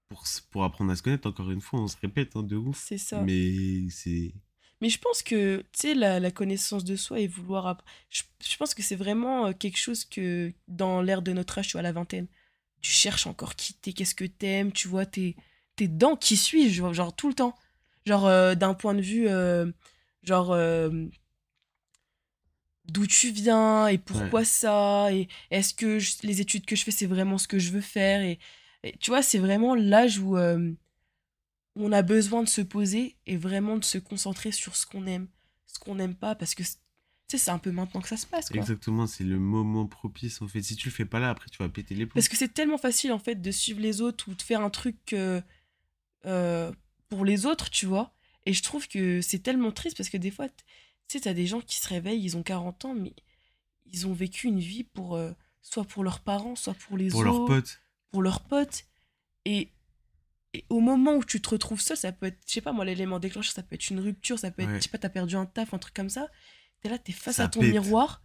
[0.10, 1.28] pour, pour apprendre à se connaître.
[1.28, 2.78] Encore une fois, on se répète hein, de ouf.
[2.86, 3.22] c'est ça.
[3.22, 4.34] Mais c'est.
[4.82, 7.82] Mais je pense que, tu sais, la, la connaissance de soi et vouloir...
[8.10, 11.68] Je, je pense que c'est vraiment euh, quelque chose que, dans l'ère de notre âge,
[11.68, 12.28] tu vois, à la vingtaine,
[12.82, 15.36] tu cherches encore qui t'es, qu'est-ce que t'aimes, tu vois, t'es
[15.78, 17.56] t'es dedans, qui suis-je, genre, genre, tout le temps.
[18.06, 19.72] Genre, euh, d'un point de vue, euh,
[20.22, 21.08] genre, euh,
[22.86, 26.92] d'où tu viens et pourquoi ça, et est-ce que je- les études que je fais,
[26.92, 28.40] c'est vraiment ce que je veux faire, et,
[28.84, 30.38] et tu vois, c'est vraiment l'âge où...
[30.38, 30.72] euh,
[31.76, 35.28] on a besoin de se poser et vraiment de se concentrer sur ce qu'on aime,
[35.66, 36.64] ce qu'on n'aime pas, parce que
[37.36, 38.60] c'est un peu maintenant que ça se passe, quoi.
[38.62, 40.62] Exactement, c'est le moment propice en fait.
[40.62, 42.14] Si tu le fais pas là, après tu vas péter les plombs.
[42.14, 44.70] Parce que c'est tellement facile en fait de suivre les autres ou de faire un
[44.70, 45.42] truc euh,
[46.28, 46.72] euh,
[47.10, 48.14] pour les autres, tu vois.
[48.46, 50.48] Et je trouve que c'est tellement triste parce que des fois,
[51.08, 53.14] tu sais, t'as des gens qui se réveillent, ils ont 40 ans, mais
[53.92, 55.32] ils ont vécu une vie pour euh,
[55.62, 57.80] soit pour leurs parents, soit pour les Pour autres, leurs potes.
[58.12, 58.84] pour leurs potes.
[59.46, 59.70] Et,
[60.54, 62.86] et au moment où tu te retrouves seul, ça peut être, je sais pas moi,
[62.86, 64.78] l'élément déclencheur, ça peut être une rupture, ça peut être, Ouais.
[64.78, 66.28] je sais pas, t'as perdu un taf, un truc comme ça.
[66.82, 67.72] T'es là, t'es face Ça à ton pète.
[67.72, 68.22] miroir.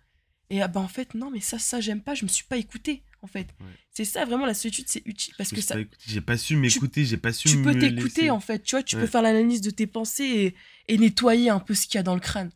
[0.51, 2.57] Et ah bah en fait, non, mais ça, ça, j'aime pas, je me suis pas
[2.57, 3.49] écouté, en fait.
[3.61, 3.67] Ouais.
[3.91, 5.35] C'est ça, vraiment, la solitude, c'est utile.
[5.37, 5.77] Parce Je que ça,
[6.07, 8.97] J'ai pas su m'écouter, j'ai pas su tu peux t'écouter en fait, tu vois, tu
[8.97, 9.03] Ouais.
[9.03, 10.55] peux faire l'analyse de tes pensées
[10.89, 12.51] et, et nettoyer un peu ce qu'il y a dans le crâne.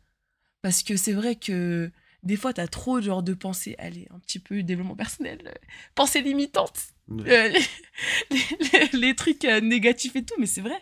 [0.63, 1.91] Parce que c'est vrai que
[2.23, 5.51] des fois, t'as trop genre de pensées, allez, un petit peu développement personnel, euh,
[5.93, 6.79] pensées limitantes,
[7.11, 7.49] euh,
[8.31, 8.39] les,
[8.71, 10.79] les- les trucs euh, négatifs et tout, mais c'est vrai.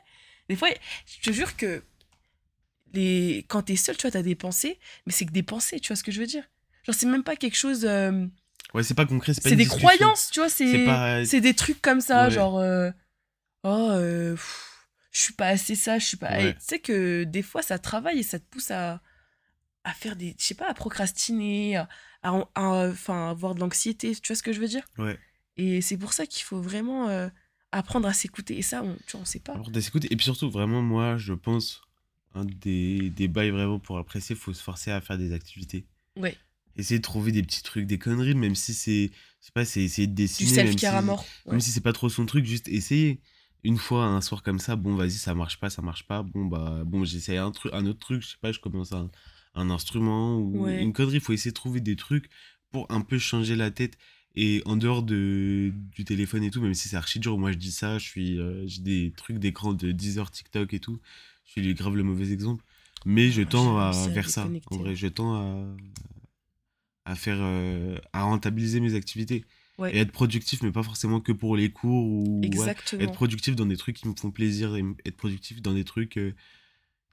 [0.48, 0.70] Des fois,
[1.08, 1.84] je te jure que
[2.94, 3.46] les...
[3.48, 5.96] quand t'es seul, tu vois, t'as des pensées, mais c'est que des pensées, tu vois
[5.96, 6.44] ce que je veux dire?
[6.86, 7.86] Genre, c'est même pas quelque chose...
[8.74, 9.88] Ouais, c'est pas concret, c'est pas c'est une des discussion.
[9.88, 12.32] croyances, tu vois, C'est pas- des trucs comme ça, Ouais.
[12.32, 12.62] genre
[13.64, 13.92] oh
[15.14, 16.54] je suis pas assez ça, je suis pas Ouais.
[16.54, 19.02] tu sais que des fois ça travaille et ça te pousse à
[19.84, 21.90] à faire des je sais pas à procrastiner, à
[22.24, 24.86] à- à- enfin avoir de l'anxiété, tu vois ce que je veux dire?
[24.98, 25.18] Ouais.
[25.58, 27.30] Et c'est pour ça qu'il faut vraiment euh,
[27.72, 29.58] apprendre à s'écouter et ça on tu vois, on sait pas.
[29.58, 30.06] D'être écoute.
[30.06, 31.82] Et puis surtout, vraiment, moi, je pense,
[32.36, 35.86] un des, des bails vraiment pour apprécier, faut se forcer à faire des activités.
[36.16, 36.38] Ouais.
[36.78, 39.12] Essayer de trouver des petits trucs, des conneries, même si c'est,
[39.42, 40.52] sais pas, c'est essayer de Du dessiner.
[40.58, 41.26] même self-care à si- mort.
[41.46, 41.52] ouais.
[41.52, 43.20] Même si c'est pas trop son truc, juste essayer.
[43.64, 46.24] Une fois, un soir comme ça, bon, vas-y, ça marche pas, ça marche pas.
[46.24, 49.12] Bon, bah, bon, j'essaye un, truc, un autre truc, je sais pas, je commence un,
[49.56, 50.82] un instrument ou Ouais.
[50.82, 51.20] une connerie.
[51.20, 52.30] faut essayer de trouver des trucs
[52.72, 53.98] pour un peu changer la tête.
[54.36, 57.58] Et en dehors de, du téléphone et tout, même si c'est archi dur, moi je
[57.58, 61.02] dis ça, je suis, euh, j'ai des trucs d'écran de 10 heures TikTok et tout.
[61.46, 62.64] Je suis grave le mauvais exemple.
[63.06, 64.48] Mais je Moi, tends à, vers ça.
[64.70, 65.76] En vrai, je tends à,
[67.06, 69.44] à faire, euh, à rentabiliser mes activités.
[69.78, 69.96] Ouais.
[69.96, 73.66] Et être productif, mais pas forcément que pour les cours ou ouais, être productif dans
[73.66, 76.34] des trucs qui me font plaisir et être productif dans des trucs euh,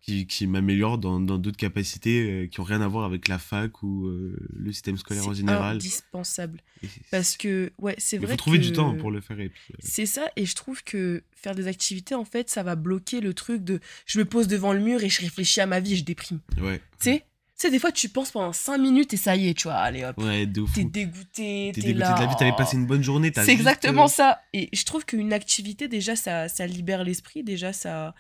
[0.01, 3.83] qui, qui m'améliorent dans d'autres capacités euh, qui ont rien à voir avec la fac
[3.83, 5.77] ou euh, le système scolaire en C'est général.
[5.77, 9.21] indispensable Et c'est- parce que ouais, c'est il vrai faut trouver du temps pour le
[9.21, 9.39] faire.
[9.41, 12.63] Et puis, euh, C'est ça, et je trouve que faire des activités, en fait, ça
[12.63, 15.67] va bloquer le truc de je me pose devant le mur et je réfléchis à
[15.67, 16.41] ma vie et je déprime.
[16.61, 16.79] ouais.
[17.01, 17.25] Tu sais?
[17.61, 19.75] Tu sais, des fois, tu penses pendant 5 minutes et ça y est, tu vois,
[19.79, 22.15] allez hop, Ouais, t'es dégoûté, t'es dégoûté là.
[22.15, 23.33] de la vie, t'avais passé une bonne journée.
[23.33, 24.41] t'as C'est exactement euh, ça.
[24.53, 28.15] Et je trouve qu'une activité, déjà, ça, ça libère l'esprit, déjà, ça.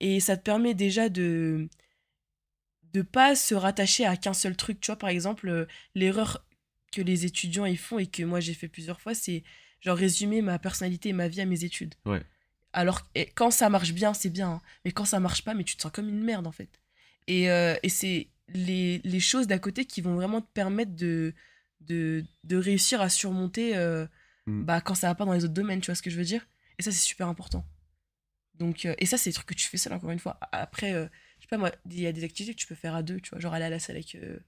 [0.00, 1.68] Et ça te permet déjà de
[2.92, 4.80] de pas se rattacher à qu'un seul truc.
[4.80, 6.44] Tu vois, par exemple, euh, l'erreur
[6.92, 9.42] que les étudiants ils font et que moi j'ai fait plusieurs fois, c'est
[9.80, 11.94] genre résumer ma personnalité et ma vie à mes études.
[12.06, 12.22] Ouais.
[12.72, 14.48] Alors, et quand ça marche bien, c'est bien.
[14.50, 14.62] hein.
[14.84, 16.68] Mais quand ça marche pas, mais tu te sens comme une merde, en fait.
[17.26, 21.34] Et, euh, et c'est les, les choses d'à côté qui vont vraiment te permettre de,
[21.80, 24.06] de, de réussir à surmonter euh,
[24.46, 24.64] Mm.
[24.64, 26.24] bah, quand ça va pas dans les autres domaines, tu vois ce que je veux
[26.24, 26.46] dire?
[26.78, 27.64] Et ça, c'est super important.
[28.58, 30.38] Donc, euh, et ça, c'est des trucs que tu fais seul, encore une fois.
[30.52, 31.06] Après, euh,
[31.38, 33.20] je sais pas moi, il y a des activités que tu peux faire à deux,
[33.20, 34.38] tu vois, genre aller à la salle avec euh,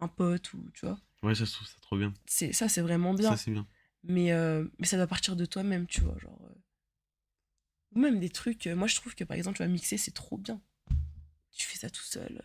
[0.00, 0.98] un pote ou, tu vois.
[1.22, 2.14] Ouais, ça, je trouve ça trop bien.
[2.26, 3.30] C'est, ça, c'est vraiment bien.
[3.30, 3.66] Ça, c'est bien.
[4.04, 4.32] mais,
[4.78, 6.40] mais ça doit partir de toi-même, tu vois, genre...
[7.92, 8.66] Ou même des trucs...
[8.66, 10.60] moi, je trouve que, par exemple, tu vas mixer, c'est trop bien.
[11.52, 12.42] Tu fais ça tout seul,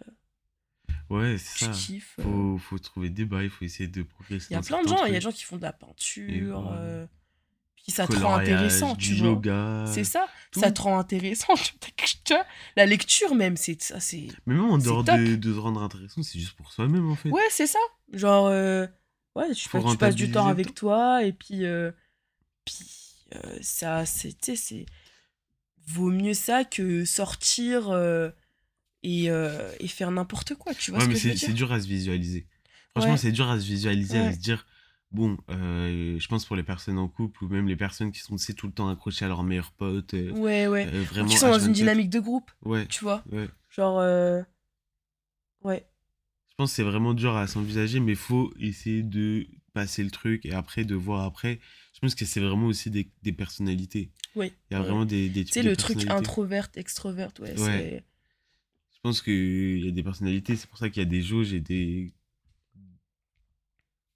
[1.07, 1.71] Ouais, c'est ça.
[1.71, 2.15] kiffes.
[2.19, 4.47] Faut, faut trouver des bails, faut essayer de progresser.
[4.49, 5.71] Il y a plein de gens, il y a des gens qui font de la
[5.71, 6.75] peinture,
[7.85, 9.27] puis ça te rend intéressant, du tu vois.
[9.27, 9.85] yoga.
[9.87, 10.27] C'est ça.
[10.59, 11.53] Ça te rend intéressant.
[12.23, 12.45] tu vois.
[12.75, 14.27] La lecture même, c'est ça, c'est...
[14.45, 17.29] Mais même en dehors de, de se rendre intéressant, c'est juste pour soi-même en fait.
[17.29, 17.79] Ouais, c'est ça.
[18.13, 18.85] Genre, euh,
[19.35, 21.91] ouais, tu, tu passes du temps avec toi, et puis, euh,
[22.65, 22.77] puis
[23.35, 24.85] euh, ça, c'est, tu sais, c'est...
[25.87, 28.31] Vaut mieux ça que sortir euh,
[29.03, 32.47] et, et faire n'importe quoi, tu vois Ouais, ce mais c'est dur à se visualiser.
[32.91, 33.17] Franchement, Ouais.
[33.17, 34.33] c'est dur à se visualiser, à Ouais.
[34.33, 34.65] se dire,
[35.15, 38.35] bon, euh, je pense pour les personnes en couple ou même les personnes qui sont
[38.55, 40.85] tout le temps accrochées à leur meilleur pote, euh, Ouais, ouais.
[40.93, 41.27] euh, vraiment.
[41.29, 41.75] qui sont dans une H24.
[41.75, 43.23] dynamique de groupe, Ouais, tu vois.
[43.31, 43.47] ouais.
[43.69, 44.41] Genre, euh,
[45.63, 45.87] ouais.
[46.49, 50.45] Je pense que c'est vraiment dur à s'envisager, mais faut essayer de passer le truc
[50.45, 51.59] et après de voir après.
[51.93, 54.11] Je pense que c'est vraiment aussi des, des personnalités.
[54.35, 54.51] Oui.
[54.69, 54.85] Il y a ouais.
[54.87, 58.03] vraiment des, des Tu sais, le truc introverte, extroverte, ouais, Ouais.
[58.93, 61.53] Je pense qu'il y a des personnalités, c'est pour ça qu'il y a des jauges
[61.53, 62.11] et des.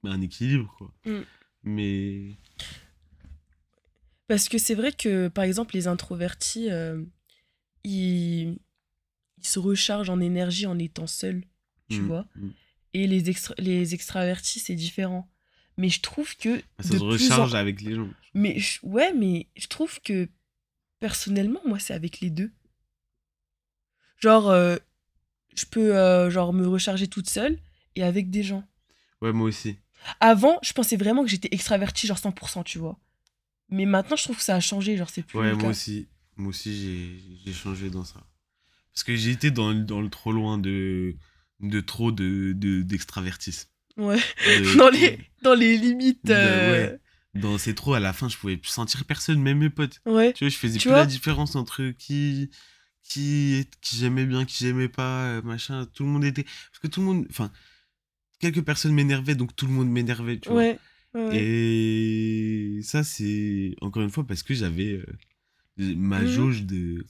[0.04, 0.93] Un équilibre, quoi.
[1.06, 1.22] Mm.
[1.64, 2.32] Mais.
[4.28, 7.04] Parce que c'est vrai que, par exemple, les introvertis, euh,
[7.84, 8.58] ils...
[9.38, 11.43] ils se rechargent en énergie en étant seuls,
[11.89, 12.26] tu Mm, vois.
[12.36, 12.50] mm.
[12.93, 15.30] Et les, extra- les extravertis, c'est différent.
[15.78, 16.58] Mais je trouve que...
[16.58, 18.10] Bah, Ça de se plus en- recharge avec les gens.
[18.34, 20.28] Mais je- ouais, mais je trouve que
[21.00, 22.52] personnellement, moi, c'est avec les deux.
[24.18, 24.76] Genre, euh,
[25.56, 27.58] je peux euh, genre me recharger toute seule
[27.95, 28.64] et avec des gens.
[29.22, 29.78] Ouais, moi aussi.
[30.20, 32.97] Avant, je pensais vraiment que j'étais extravertie, genre 100%, tu vois.
[33.70, 36.08] Mais maintenant, je trouve que ça a changé, genre c'est plus Ouais, moi aussi.
[36.38, 38.24] Moi aussi, j'ai changé dans ça.
[38.93, 41.16] Parce que j'ai été dans, dans le trop loin de,
[41.60, 43.70] de trop de, de, d'extravertisme.
[43.97, 44.18] Ouais.
[44.45, 46.30] De- Dans les, dans les limites.
[46.30, 47.00] euh, ouais.
[47.36, 50.00] Dans ces trop, à la fin, je pouvais plus sentir personne, même mes potes.
[50.06, 50.34] ouais.
[50.34, 52.50] Tu vois, je faisais Tu plus la différence entre qui,
[53.04, 55.86] qui, qui j'aimais bien, qui j'aimais pas, euh, machin.
[55.93, 56.43] Tout le monde était.
[56.43, 57.28] Parce que tout le monde.
[57.30, 57.52] Enfin,
[58.40, 60.58] quelques personnes m'énervaient, donc tout le monde m'énervait, tu vois.
[60.60, 60.80] Ouais.
[61.14, 61.36] ouais, ouais.
[61.44, 64.94] Et ça, c'est encore une fois parce que j'avais
[65.80, 66.28] euh, ma Mhm.
[66.28, 67.06] jauge de.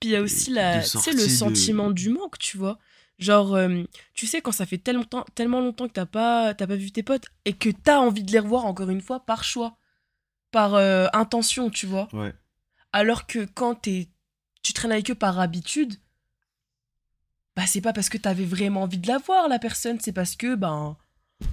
[0.00, 2.78] Puis il y a aussi de la, le de- sentiment du manque, tu vois.
[3.18, 6.66] Genre, euh, tu sais, quand ça fait tellement longtemps, tellement longtemps que t'as pas, pas
[6.66, 9.78] vu tes potes et que t'as envie de les revoir encore une fois par choix,
[10.50, 12.08] par euh, intention, tu vois.
[12.12, 12.32] Ouais.
[12.92, 15.94] Alors que quand tu traînes avec eux par habitude,
[17.56, 20.36] bah c'est pas parce que t'avais vraiment envie de la voir, la personne, c'est parce
[20.36, 20.96] que, ben,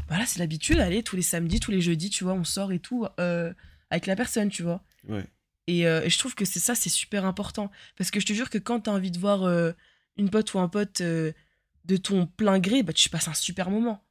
[0.07, 2.79] voilà, c'est l'habitude, allez, tous les samedis, tous les jeudis, tu vois, on sort et
[2.79, 3.53] tout, euh,
[3.89, 4.83] avec la personne, tu vois.
[5.07, 5.25] Ouais.
[5.67, 7.69] Et, euh, et je trouve que c'est ça, c'est super important.
[7.97, 9.71] Parce que je te jure que quand t'as envie de voir euh,
[10.17, 14.03] une pote ou un pote de ton plein gré, bah tu passes un super moment.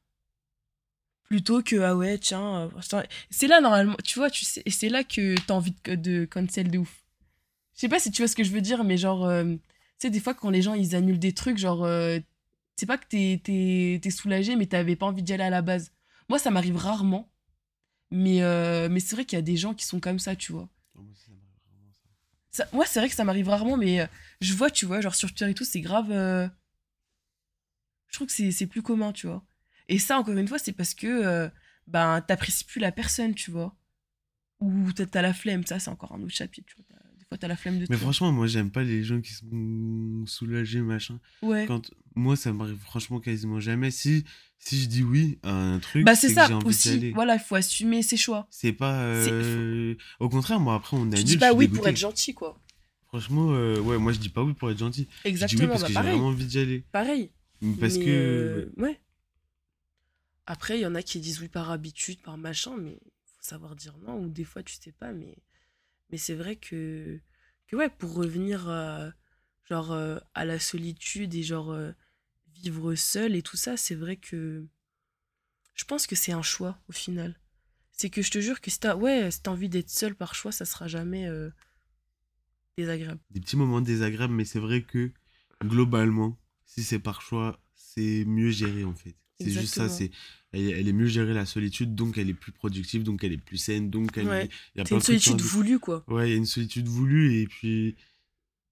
[1.23, 2.69] Plutôt que, ah ouais, tiens,
[3.29, 6.25] c'est là normalement, tu vois, tu sais, et c'est là que t'as envie de, de
[6.25, 7.03] cancel de ouf.
[7.75, 9.29] Je sais pas si tu vois ce que je veux dire, mais genre,
[10.07, 12.19] sais, des fois quand les gens ils annulent des trucs, genre, euh,
[12.77, 15.61] c'est pas que t'es, t'es, t'es soulagé, mais t'avais pas envie d'y aller à la
[15.61, 15.93] base.
[16.29, 17.31] Moi, ça m'arrive rarement.
[18.11, 20.51] Mais, euh, mais c'est vrai qu'il y a des gens qui sont comme ça, tu
[20.51, 20.69] vois.
[20.95, 21.93] Oh, moi, ça m'arrive
[22.51, 22.63] ça.
[22.65, 24.07] Ça, moi, c'est vrai que ça m'arrive rarement, mais euh,
[24.41, 26.11] je vois, tu vois, genre sur Twitter et tout, c'est grave.
[26.11, 26.47] euh,
[28.07, 29.43] Je trouve que c'est c'est plus commun, tu vois.
[29.87, 31.49] Et ça, encore une fois, c'est parce que
[31.87, 33.75] ben, t'apprécies plus la personne, tu vois.
[34.61, 36.98] Ou t'as t'as la flemme, ça, c'est encore un autre chapitre, tu vois.
[37.37, 38.01] T'as- la flemme de Mais tout.
[38.01, 41.19] franchement, moi, j'aime pas les gens qui sont soulagés, machin.
[41.43, 41.65] Ouais.
[41.67, 43.91] Quand moi, ça m'arrive franchement quasiment jamais.
[43.91, 44.23] Si,
[44.57, 47.11] si je dis oui à un truc, Bah, c'est que ça envie d'y aussi.
[47.11, 48.47] Voilà, il faut assumer ses choix.
[48.49, 49.01] C'est pas.
[49.03, 51.17] Euh, Au contraire, moi, après, on annule.
[51.19, 51.91] Tu dis pas oui pour dégoûté.
[51.91, 52.59] être gentil, quoi.
[53.07, 55.01] Franchement, euh, ouais, moi, je dis pas oui pour être gentil.
[55.01, 56.83] Je dis oui Exactement, parce bah, que j'ai vraiment envie d'y aller.
[56.91, 57.29] Pareil.
[57.79, 58.09] Parce Mais, que.
[58.09, 58.99] euh, ouais.
[60.47, 63.75] Après, il y en a qui disent oui par habitude, par machin, mais faut savoir
[63.75, 65.37] dire non, ou des fois tu sais pas, mais,
[66.11, 67.19] mais c'est vrai que,
[67.67, 69.11] que ouais, pour revenir à,
[69.65, 71.91] genre, euh, à la solitude et genre euh,
[72.55, 74.67] vivre seul et tout ça, c'est vrai que
[75.75, 77.39] je pense que c'est un choix au final.
[77.91, 80.65] C'est que je te jure que si t'as ouais, envie d'être seul par choix, ça
[80.65, 81.49] sera jamais euh,
[82.77, 83.19] désagréable.
[83.29, 85.11] Des petits moments désagréables, mais c'est vrai que
[85.63, 89.15] globalement, si c'est par choix, c'est mieux géré en fait.
[89.39, 90.11] C'est juste ça, c'est
[90.51, 93.33] elle, est- elle est mieux gérée la solitude, donc elle est plus productive, donc elle
[93.33, 94.49] est plus saine, donc elle Ouais.
[94.75, 96.03] y a C'est une solitude voulue, quoi.
[96.07, 97.95] Ouais, il y a une solitude voulue et puis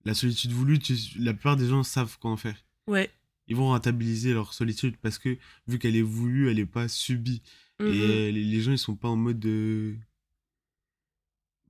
[0.05, 2.65] la solitude voulue, tu- la plupart des gens savent quoi en faire.
[2.87, 3.09] Ouais.
[3.47, 5.37] Ils vont rentabiliser leur solitude parce que
[5.67, 7.41] vu qu'elle est voulue, elle est pas subie.
[7.79, 9.95] Et les, les gens, ils sont pas en mode de.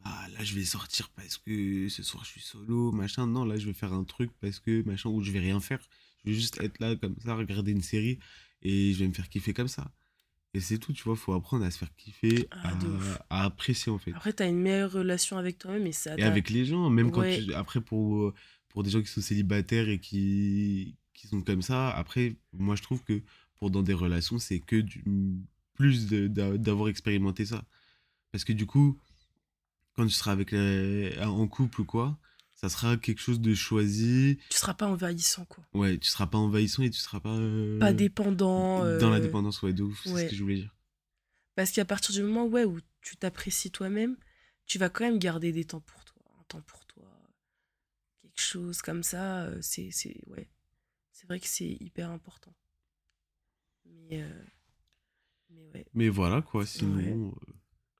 [0.04, 3.28] Ah, là, je vais sortir parce que ce soir, je suis solo, machin.
[3.28, 5.80] Non, là, je vais faire un truc parce que machin, ou je vais rien faire.
[6.24, 8.18] Je vais juste être là comme ça, regarder une série
[8.68, 9.92] et je vais me faire kiffer comme ça.
[10.54, 12.74] Et c'est tout, tu vois, faut apprendre à se faire kiffer, Ah,
[13.30, 14.12] à, apprécier en fait.
[14.14, 16.16] Après, t'as une meilleure relation avec toi-même et ça.
[16.18, 18.34] Et avec les gens, même quand tu- après pour, euh,
[18.70, 22.82] pour des gens qui sont célibataires et qui, qui sont comme ça, après, moi je
[22.82, 23.22] trouve que
[23.60, 25.04] pour dans des relations, c'est que du
[25.76, 27.64] plus d'avoir expérimenté ça.
[28.32, 28.98] Parce que du coup,
[29.96, 32.18] quand tu seras avec les- en couple ou quoi,
[32.58, 34.38] ça sera quelque chose de choisi.
[34.50, 35.64] Tu seras pas envahissant, quoi.
[35.74, 37.36] Ouais, tu seras pas envahissant et tu seras pas.
[37.38, 38.80] euh, Pas dépendant.
[38.98, 40.76] Dans la euh, dépendance, ouais, de ouf, c'est ce que je voulais dire.
[41.56, 44.18] Parce qu'à partir du moment ouais, où tu t'apprécies toi-même,
[44.66, 46.22] tu vas quand même garder des temps pour toi.
[46.40, 47.04] Un temps pour toi.
[48.22, 49.44] Quelque chose comme ça.
[49.46, 49.90] euh, C'est.
[49.92, 50.50] c'est- Ouais.
[51.12, 52.54] C'est vrai que c'est hyper important.
[53.86, 54.22] Mais.
[54.22, 54.44] euh,
[55.50, 55.86] Mais ouais.
[55.94, 57.30] Mais voilà, quoi, sinon.
[57.30, 57.54] Ouais.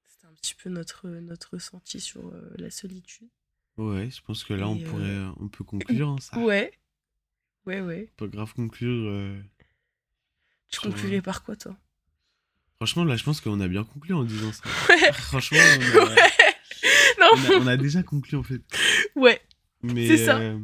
[0.08, 3.30] C'était un petit peu notre, notre ressenti sur euh, la solitude.
[3.78, 5.34] Ouais, je pense que là, on Et, euh, pourrait.
[5.40, 6.38] On peut conclure, hein, ça.
[6.40, 6.72] Ouais.
[7.66, 8.10] Ouais, ouais.
[8.18, 9.10] peut grave conclure.
[9.10, 9.40] euh,
[10.70, 11.76] Tu Sur, conclurais euh, par quoi, toi?
[12.78, 14.64] Franchement, là, je pense qu'on a bien conclu en disant ça.
[14.90, 15.12] Ouais.
[15.14, 16.16] Franchement, on a,
[17.34, 18.62] on a- on a déjà conclu en fait.
[19.16, 19.42] ouais.
[19.84, 20.38] Mais C'est ça.
[20.40, 20.60] euh,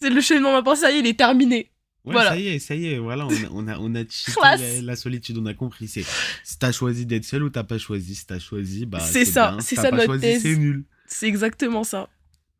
[0.00, 1.70] C'est le cheminement de ma pensée, ça y est, il est terminé.
[2.04, 2.30] ouais, Voilà.
[2.30, 2.98] ça y est, ça y est.
[2.98, 4.60] Voilà, on a, on a, on a checké Classe.
[4.60, 5.88] la, la solitude, on a compris.
[5.88, 6.04] C'est
[6.44, 8.14] si t'as choisi d'être seul ou t'as pas choisi.
[8.14, 9.60] Si t'as choisi, bah C'est ça, bien.
[9.60, 10.42] Si c'est t'as ça pas notre choisi, thèse.
[10.42, 10.84] c'est nul.
[11.06, 12.08] C'est exactement ça.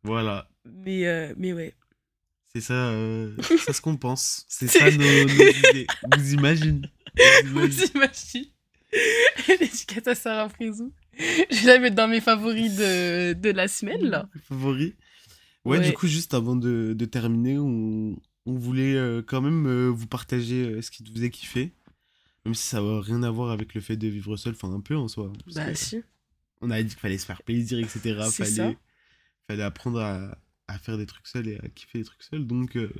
[0.03, 1.75] Voilà, Mais, euh, mais ouais.
[2.53, 3.35] c'est ça, euh,
[3.65, 4.45] c'est ce qu'on pense.
[4.49, 5.27] C'est ça nos, nos
[5.69, 5.87] idées.
[6.17, 6.81] Vous imaginez
[7.45, 8.51] Vous imaginez
[9.47, 10.91] L'éducateur à Sarah Frézou.
[11.17, 14.27] Je vais la mettre dans mes favoris de, de la semaine, là.
[14.49, 14.95] Favori.
[15.63, 15.85] Ouais, Ouais.
[15.85, 20.07] du coup, juste avant de, de terminer, on, on voulait euh, quand même euh, vous
[20.07, 21.71] partager euh, ce qui vous faisait kiffer.
[22.45, 24.81] Même si ça n'a rien à voir avec le fait de vivre seul, enfin un
[24.81, 25.31] peu en soi.
[25.45, 26.01] parce Bah si.
[26.61, 27.99] On a dit qu'il fallait se faire plaisir, etc.
[28.31, 28.71] C'est Fallait, ça.
[29.51, 30.37] Fallait apprendre à,
[30.67, 32.45] à faire des trucs seuls et à kiffer des trucs seuls.
[32.47, 32.91] Donc, euh,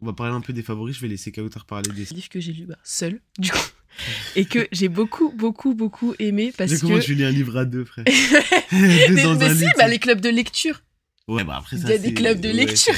[0.00, 0.96] on va parler un peu des favoris.
[0.96, 2.04] Je vais laisser Kautar parler des.
[2.04, 3.58] livre que j'ai lu bah, seul, du coup.
[4.36, 6.82] Et que j'ai beaucoup, beaucoup, beaucoup aimé parce Mais que.
[6.82, 8.04] comment tu lis un livre à deux, frère
[8.70, 8.78] Deux
[9.14, 10.82] mais, mais si, bah, les clubs de lecture.
[11.28, 11.88] Ouais, bah après Il ça.
[11.90, 12.94] y a des clubs de ouais, lecture.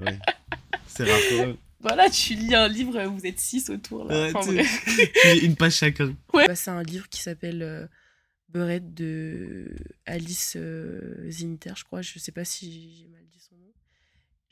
[0.00, 0.18] ouais.
[0.86, 1.54] C'est rare.
[1.80, 4.14] Voilà, tu lis un livre, vous êtes six autour là.
[4.26, 4.84] Ouais, Enfin, tu- bref.
[5.22, 6.14] Puis Une page chacun.
[6.34, 6.46] Ouais.
[6.46, 7.86] Bah, c'est un livre qui s'appelle euh,
[8.52, 9.74] Beurette de
[10.04, 12.02] Alice euh, Zinter, je crois.
[12.02, 13.72] Je sais pas si j'ai mal dit son nom.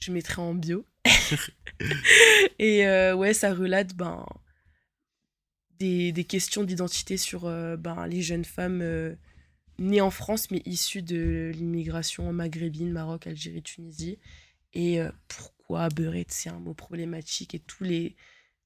[0.00, 0.84] Je mettrai en bio.
[2.58, 4.26] Et euh, ouais, ça relate ben,
[5.78, 9.14] des, des questions d'identité sur euh, ben, les jeunes femmes euh,
[9.78, 14.18] nées en France mais issues de l'immigration maghrébine, Maroc, Algérie, Tunisie.
[14.72, 18.14] Et pourquoi Beurette, c'est un mot problématique et tous les,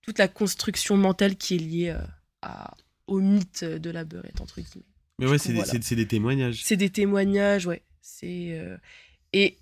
[0.03, 1.97] toute la construction mentale qui est liée
[2.43, 2.75] à,
[3.07, 4.85] au mythe de la beurette, entre guillemets.
[5.19, 5.73] Mais ouais, c'est des- voilà.
[5.79, 6.63] des témoignages.
[6.65, 7.83] C'est des témoignages, ouais.
[8.01, 8.77] C'est euh,
[9.33, 9.59] Et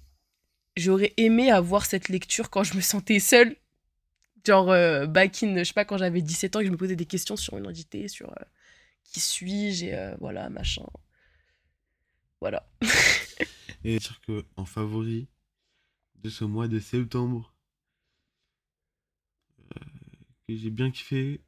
[0.77, 3.57] j'aurais aimé avoir cette lecture quand je me sentais seule.
[4.47, 6.77] Genre, euh, back in, je sais pas, quand j'avais 17 ans, et que je me
[6.77, 8.45] posais des questions sur une identité, sur euh,
[9.05, 10.85] qui suis-je, et euh, voilà, machin.
[12.41, 12.69] Voilà.
[13.85, 15.29] Et dire que en favori
[16.23, 17.53] de ce mois de septembre,
[20.49, 21.41] que j'ai bien kiffé,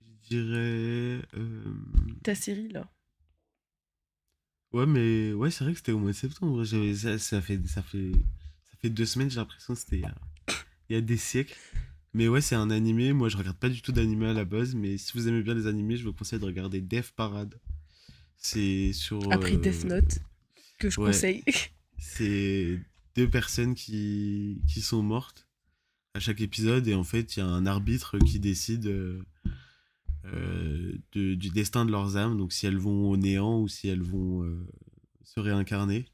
[0.00, 1.22] je dirais.
[2.22, 2.88] Ta série, là.
[4.74, 6.64] Ouais, mais ouais, c'est vrai que c'était au mois de septembre.
[6.64, 10.02] J'avais- Ça, ça fait, ça, fait, ça fait deux semaines, j'ai l'impression que c'était il
[10.02, 10.14] y a,
[10.90, 11.56] il y a des siècles.
[12.12, 13.12] Mais ouais, c'est un animé.
[13.12, 15.54] Moi, je regarde pas du tout d'animé à la base, mais si vous aimez bien
[15.54, 17.54] les animés, je vous conseille de regarder Death Parade.
[18.36, 19.32] C'est sur.
[19.32, 20.18] Après euh, Death Note,
[20.78, 21.06] que je ouais.
[21.06, 21.44] conseille.
[21.98, 22.80] C'est
[23.16, 25.46] deux personnes qui, qui sont mortes
[26.14, 29.22] à chaque épisode et en fait il y a un arbitre qui décide euh,
[30.26, 33.88] euh, de- du destin de leurs âmes, donc si elles vont au néant ou si
[33.88, 34.66] elles vont euh,
[35.22, 36.06] se réincarner.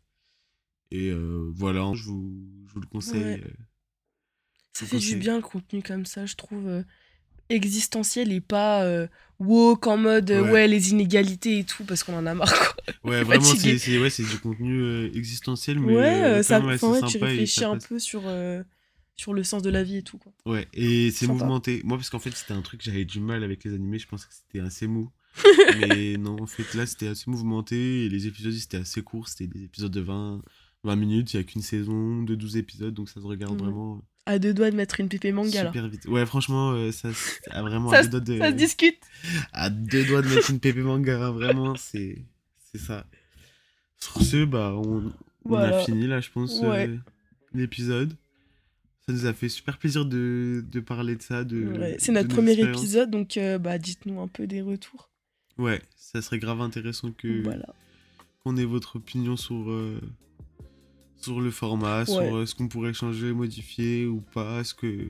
[0.90, 2.32] Et euh, voilà, je vous,
[2.66, 3.22] je vous le conseille.
[3.22, 3.42] Ouais.
[4.72, 6.84] Ça fait du bien le contenu comme ça, je trouve.
[7.48, 9.08] existentiel et pas euh,
[9.40, 10.40] woke en mode Ouais.
[10.50, 10.68] ouais.
[10.68, 12.74] les inégalités et tout parce qu'on en a marre quoi.
[13.04, 17.18] Ouais, vraiment, c'est ouais, du contenu euh, existentiel, mais ouais, euh, ça, même ouais, tu
[17.18, 17.86] sympa et réfléchis un passe.
[17.86, 18.22] peu sur,
[19.20, 20.32] sur le sens de la vie et tout quoi.
[20.46, 21.82] Ouais, et c'est mouvementé.
[21.84, 24.26] Moi, parce qu'en fait, c'était un truc, j'avais du mal avec les animés, je pensais
[24.26, 25.10] que c'était assez mou.
[25.88, 29.28] Mais non, en fait, là, c'était assez mouvementé, et les épisodes, ils étaient assez courts,
[29.28, 30.42] c'était des épisodes de 20,
[30.84, 33.60] 20 minutes, il n'y a qu'une saison de 12 épisodes, donc ça se regarde Mhm.
[33.64, 35.70] vraiment À deux doigts de mettre une pépé manga là.
[35.70, 36.06] super vite.
[36.06, 38.38] Ouais, franchement, euh, ça, c'est- a vraiment Ça à se- deux doigts de...
[38.40, 38.98] Ça se discute.
[39.52, 42.24] à deux doigts de mettre une pépé manga, hein, vraiment, c'est
[42.72, 43.06] c'est ça.
[43.98, 45.12] Sur ce, bah, on,
[45.54, 46.88] a fini, là, je pense, Ouais.
[46.88, 46.96] euh,
[47.52, 48.16] l'épisode.
[49.10, 51.64] Ça nous a fait super plaisir de, de parler de ça, de...
[51.64, 55.10] Ouais, C'est notre premier épisode donc euh, bah dites-nous un peu des retours.
[55.58, 57.74] Ouais, ça serait grave intéressant que Voilà.
[58.44, 60.00] qu'on ait votre opinion sur euh,
[61.16, 65.08] sur le format, sur euh, ce qu'on pourrait changer, modifier ou pas, ce que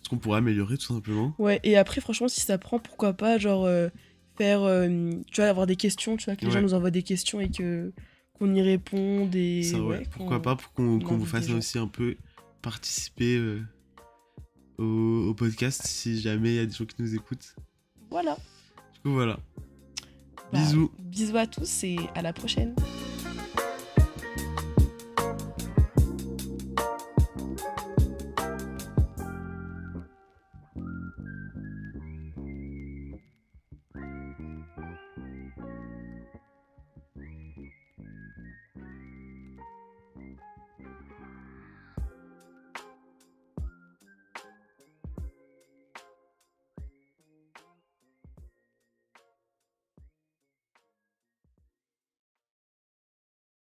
[0.00, 1.34] ce qu'on pourrait améliorer tout simplement.
[1.38, 3.68] Ouais, et après, franchement, si ça prend, pourquoi pas, genre,
[4.38, 4.60] faire,
[5.30, 7.50] tu vois, avoir des questions, tu vois, que les gens nous envoient des questions et
[7.50, 7.92] que
[8.32, 11.88] qu'on y réponde et Ça, ouais, ouais, pourquoi pas pour qu'on vous fasse aussi un
[11.88, 12.16] peu
[12.62, 13.62] participer euh,
[14.78, 17.54] au, au podcast si jamais il y a des gens qui nous écoutent.
[18.10, 18.36] Voilà.
[18.94, 19.38] Du coup voilà.
[20.52, 20.90] Bah, Bisous.
[20.98, 22.74] Bisous à tous et à la prochaine.